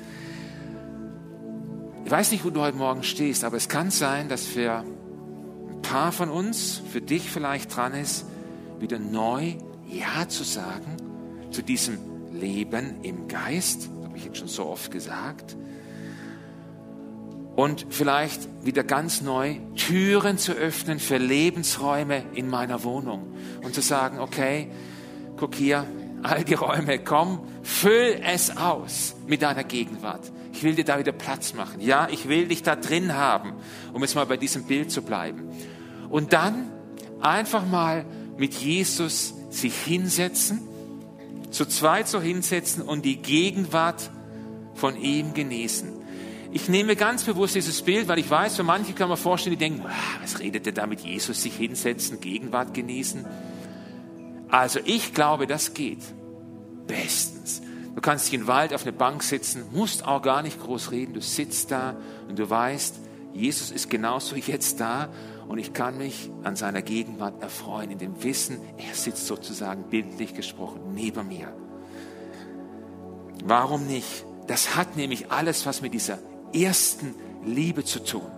Ich 2.11 2.13
weiß 2.13 2.33
nicht, 2.33 2.45
wo 2.45 2.51
du 2.51 2.61
heute 2.61 2.77
Morgen 2.77 3.05
stehst, 3.05 3.45
aber 3.45 3.57
es 3.57 3.69
kann 3.69 3.93
sein, 3.93 4.29
dass 4.29 4.45
für 4.45 4.79
ein 4.79 5.81
paar 5.81 6.11
von 6.11 6.29
uns, 6.29 6.83
für 6.91 7.01
dich 7.01 7.31
vielleicht 7.31 7.77
dran 7.77 7.95
ist, 7.95 8.27
wieder 8.81 8.99
neu 8.99 9.55
Ja 9.89 10.29
zu 10.29 10.43
sagen 10.43 10.97
zu 11.53 11.63
diesem 11.63 11.99
Leben 12.33 12.97
im 13.05 13.29
Geist. 13.29 13.89
Das 13.95 14.09
habe 14.09 14.19
ich 14.19 14.25
jetzt 14.25 14.39
schon 14.39 14.49
so 14.49 14.67
oft 14.67 14.91
gesagt. 14.91 15.57
Und 17.55 17.87
vielleicht 17.91 18.41
wieder 18.65 18.83
ganz 18.83 19.21
neu 19.21 19.59
Türen 19.77 20.37
zu 20.37 20.51
öffnen 20.51 20.99
für 20.99 21.19
Lebensräume 21.19 22.25
in 22.35 22.49
meiner 22.49 22.83
Wohnung 22.83 23.35
und 23.63 23.73
zu 23.73 23.83
sagen, 23.83 24.19
okay, 24.19 24.69
guck 25.37 25.55
hier, 25.55 25.87
all 26.23 26.45
die 26.45 26.55
Räume, 26.55 26.99
komm, 26.99 27.41
füll 27.63 28.21
es 28.25 28.57
aus 28.57 29.15
mit 29.27 29.43
deiner 29.43 29.65
Gegenwart. 29.65 30.31
Ich 30.53 30.63
will 30.63 30.75
dir 30.75 30.85
da 30.85 30.99
wieder 30.99 31.13
Platz 31.13 31.55
machen. 31.55 31.81
Ja, 31.81 32.09
ich 32.11 32.29
will 32.29 32.49
dich 32.49 32.63
da 32.63 32.77
drin 32.77 33.15
haben, 33.15 33.55
um 33.93 34.03
jetzt 34.03 34.15
mal 34.15 34.27
bei 34.27 34.37
diesem 34.37 34.65
Bild 34.65 34.91
zu 34.91 35.03
bleiben. 35.03 35.49
Und 36.11 36.33
dann 36.33 36.71
einfach 37.21 37.65
mal 37.65 38.05
mit 38.37 38.55
Jesus 38.55 39.35
sich 39.51 39.75
hinsetzen, 39.75 40.61
zu 41.51 41.67
zweit 41.67 42.09
so 42.09 42.21
hinsetzen 42.21 42.83
und 42.83 43.05
die 43.05 43.17
Gegenwart 43.17 44.11
von 44.75 44.97
ihm 44.97 45.35
genießen. 45.35 46.01
Ich 46.53 46.69
nehme 46.69 46.97
ganz 46.97 47.25
bewusst 47.25 47.55
dieses 47.55 47.83
Bild, 47.83 48.09
weil 48.09 48.19
ich 48.19 48.29
weiß, 48.29 48.57
für 48.57 48.65
manche 48.65 48.93
kann 48.93 49.09
man 49.09 49.19
vorstellen, 49.19 49.57
die 49.57 49.65
denken, 49.65 49.85
was 50.21 50.41
redet 50.41 50.67
der 50.67 50.73
da 50.73 50.87
mit 50.87 51.01
Jesus, 51.01 51.43
sich 51.43 51.55
hinsetzen, 51.55 52.21
Gegenwart 52.21 52.75
genießen. 52.75 53.25
Also 54.51 54.81
ich 54.85 55.15
glaube, 55.15 55.47
das 55.47 55.75
geht. 55.75 56.03
Bestens. 56.87 57.63
Du 57.95 58.01
kannst 58.01 58.27
dich 58.27 58.35
im 58.35 58.47
Wald 58.47 58.73
auf 58.75 58.83
eine 58.83 58.93
Bank 58.93 59.23
sitzen, 59.23 59.65
musst 59.73 60.07
auch 60.07 60.23
gar 60.23 60.43
nicht 60.43 60.61
groß 60.61 60.91
reden. 60.91 61.15
Du 61.15 61.21
sitzt 61.21 61.71
da 61.71 61.97
und 62.29 62.39
du 62.39 62.49
weißt, 62.49 62.97
Jesus 63.33 63.71
ist 63.71 63.91
genauso 63.91 64.37
jetzt 64.37 64.81
da 64.81 65.09
und 65.49 65.59
ich 65.59 65.73
kann 65.73 65.99
mich 65.99 66.31
an 66.45 66.57
seiner 66.57 66.83
Gegenwart 66.83 67.43
erfreuen, 67.43 67.91
in 67.91 67.99
dem 67.99 68.23
Wissen, 68.23 68.61
er 68.79 68.95
sitzt 68.95 69.27
sozusagen 69.27 69.85
bildlich 69.85 70.35
gesprochen 70.35 70.95
neben 70.95 71.29
mir. 71.29 71.53
Warum 73.45 73.87
nicht? 73.87 74.25
Das 74.47 74.77
hat 74.77 74.97
nämlich 74.97 75.31
alles, 75.31 75.67
was 75.67 75.81
mit 75.81 75.95
dieser 75.95 76.19
ersten 76.53 77.15
Liebe 77.45 77.85
zu 77.85 78.03
tun. 78.03 78.31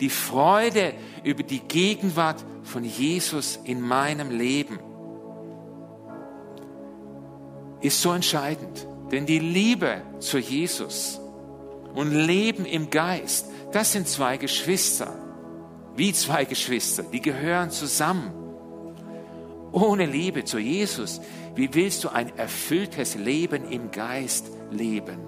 Die 0.00 0.10
Freude 0.10 0.94
über 1.22 1.42
die 1.42 1.60
Gegenwart 1.60 2.44
von 2.64 2.84
Jesus 2.84 3.58
in 3.64 3.80
meinem 3.80 4.30
Leben 4.30 4.78
ist 7.84 8.00
so 8.00 8.12
entscheidend. 8.12 8.86
Denn 9.12 9.26
die 9.26 9.38
Liebe 9.38 10.00
zu 10.18 10.38
Jesus 10.38 11.20
und 11.94 12.12
Leben 12.12 12.64
im 12.64 12.88
Geist, 12.90 13.46
das 13.72 13.92
sind 13.92 14.08
zwei 14.08 14.38
Geschwister. 14.38 15.14
Wie 15.94 16.12
zwei 16.12 16.46
Geschwister, 16.46 17.02
die 17.02 17.20
gehören 17.20 17.70
zusammen. 17.70 18.32
Ohne 19.70 20.06
Liebe 20.06 20.44
zu 20.44 20.58
Jesus, 20.58 21.20
wie 21.54 21.74
willst 21.74 22.02
du 22.04 22.08
ein 22.08 22.36
erfülltes 22.36 23.16
Leben 23.16 23.70
im 23.70 23.90
Geist 23.90 24.50
leben? 24.70 25.18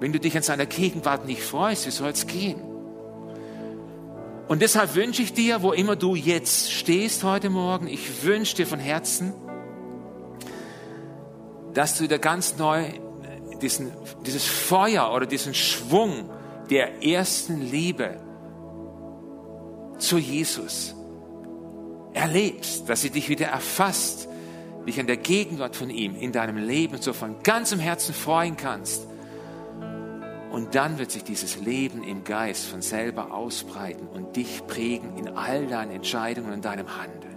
Wenn 0.00 0.12
du 0.12 0.18
dich 0.18 0.36
an 0.36 0.42
seiner 0.42 0.66
Gegenwart 0.66 1.26
nicht 1.26 1.42
freust, 1.42 1.86
wie 1.86 1.90
soll 1.90 2.10
es 2.10 2.26
gehen? 2.26 2.60
Und 4.48 4.62
deshalb 4.62 4.94
wünsche 4.94 5.22
ich 5.22 5.32
dir, 5.32 5.62
wo 5.62 5.72
immer 5.72 5.96
du 5.96 6.14
jetzt 6.16 6.72
stehst 6.72 7.24
heute 7.24 7.50
Morgen, 7.50 7.86
ich 7.86 8.24
wünsche 8.24 8.56
dir 8.56 8.66
von 8.66 8.78
Herzen, 8.78 9.32
dass 11.76 11.98
du 11.98 12.04
wieder 12.04 12.18
ganz 12.18 12.56
neu 12.56 12.86
diesen, 13.60 13.92
dieses 14.24 14.46
Feuer 14.46 15.12
oder 15.14 15.26
diesen 15.26 15.52
Schwung 15.52 16.30
der 16.70 17.04
ersten 17.04 17.60
Liebe 17.60 18.18
zu 19.98 20.16
Jesus 20.16 20.94
erlebst, 22.14 22.88
dass 22.88 23.02
sie 23.02 23.10
dich 23.10 23.28
wieder 23.28 23.48
erfasst, 23.48 24.26
dich 24.86 24.98
an 24.98 25.06
der 25.06 25.18
Gegenwart 25.18 25.76
von 25.76 25.90
ihm 25.90 26.16
in 26.16 26.32
deinem 26.32 26.56
Leben 26.56 26.96
so 27.02 27.12
von 27.12 27.42
ganzem 27.42 27.78
Herzen 27.78 28.14
freuen 28.14 28.56
kannst 28.56 29.06
und 30.50 30.74
dann 30.74 30.98
wird 30.98 31.10
sich 31.10 31.24
dieses 31.24 31.60
Leben 31.60 32.02
im 32.04 32.24
Geist 32.24 32.64
von 32.64 32.80
selber 32.80 33.34
ausbreiten 33.34 34.08
und 34.08 34.36
dich 34.36 34.66
prägen 34.66 35.18
in 35.18 35.28
all 35.36 35.66
deinen 35.66 35.90
Entscheidungen 35.90 36.54
und 36.54 36.64
deinem 36.64 36.96
Handeln. 36.96 37.36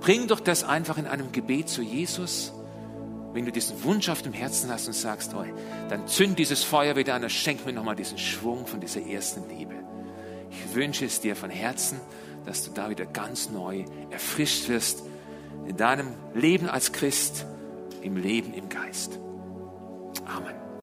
Bring 0.00 0.28
doch 0.28 0.40
das 0.40 0.64
einfach 0.64 0.96
in 0.96 1.06
einem 1.06 1.30
Gebet 1.30 1.68
zu 1.68 1.82
Jesus. 1.82 2.54
Wenn 3.32 3.46
du 3.46 3.52
diesen 3.52 3.82
Wunsch 3.84 4.08
auf 4.08 4.22
dem 4.22 4.32
Herzen 4.32 4.70
hast 4.70 4.86
und 4.86 4.92
sagst, 4.92 5.34
oh, 5.34 5.44
dann 5.88 6.06
zünd 6.06 6.38
dieses 6.38 6.62
Feuer 6.62 6.96
wieder 6.96 7.14
an 7.14 7.22
und 7.22 7.30
schenk 7.30 7.64
mir 7.64 7.72
nochmal 7.72 7.96
diesen 7.96 8.18
Schwung 8.18 8.66
von 8.66 8.80
dieser 8.80 9.00
ersten 9.00 9.48
Liebe. 9.48 9.74
Ich 10.50 10.74
wünsche 10.74 11.06
es 11.06 11.20
dir 11.20 11.34
von 11.34 11.50
Herzen, 11.50 11.98
dass 12.44 12.64
du 12.64 12.70
da 12.72 12.90
wieder 12.90 13.06
ganz 13.06 13.50
neu 13.50 13.84
erfrischt 14.10 14.68
wirst 14.68 15.02
in 15.66 15.76
deinem 15.76 16.14
Leben 16.34 16.68
als 16.68 16.92
Christ, 16.92 17.46
im 18.02 18.16
Leben 18.16 18.52
im 18.52 18.68
Geist. 18.68 19.18
Amen. 20.26 20.61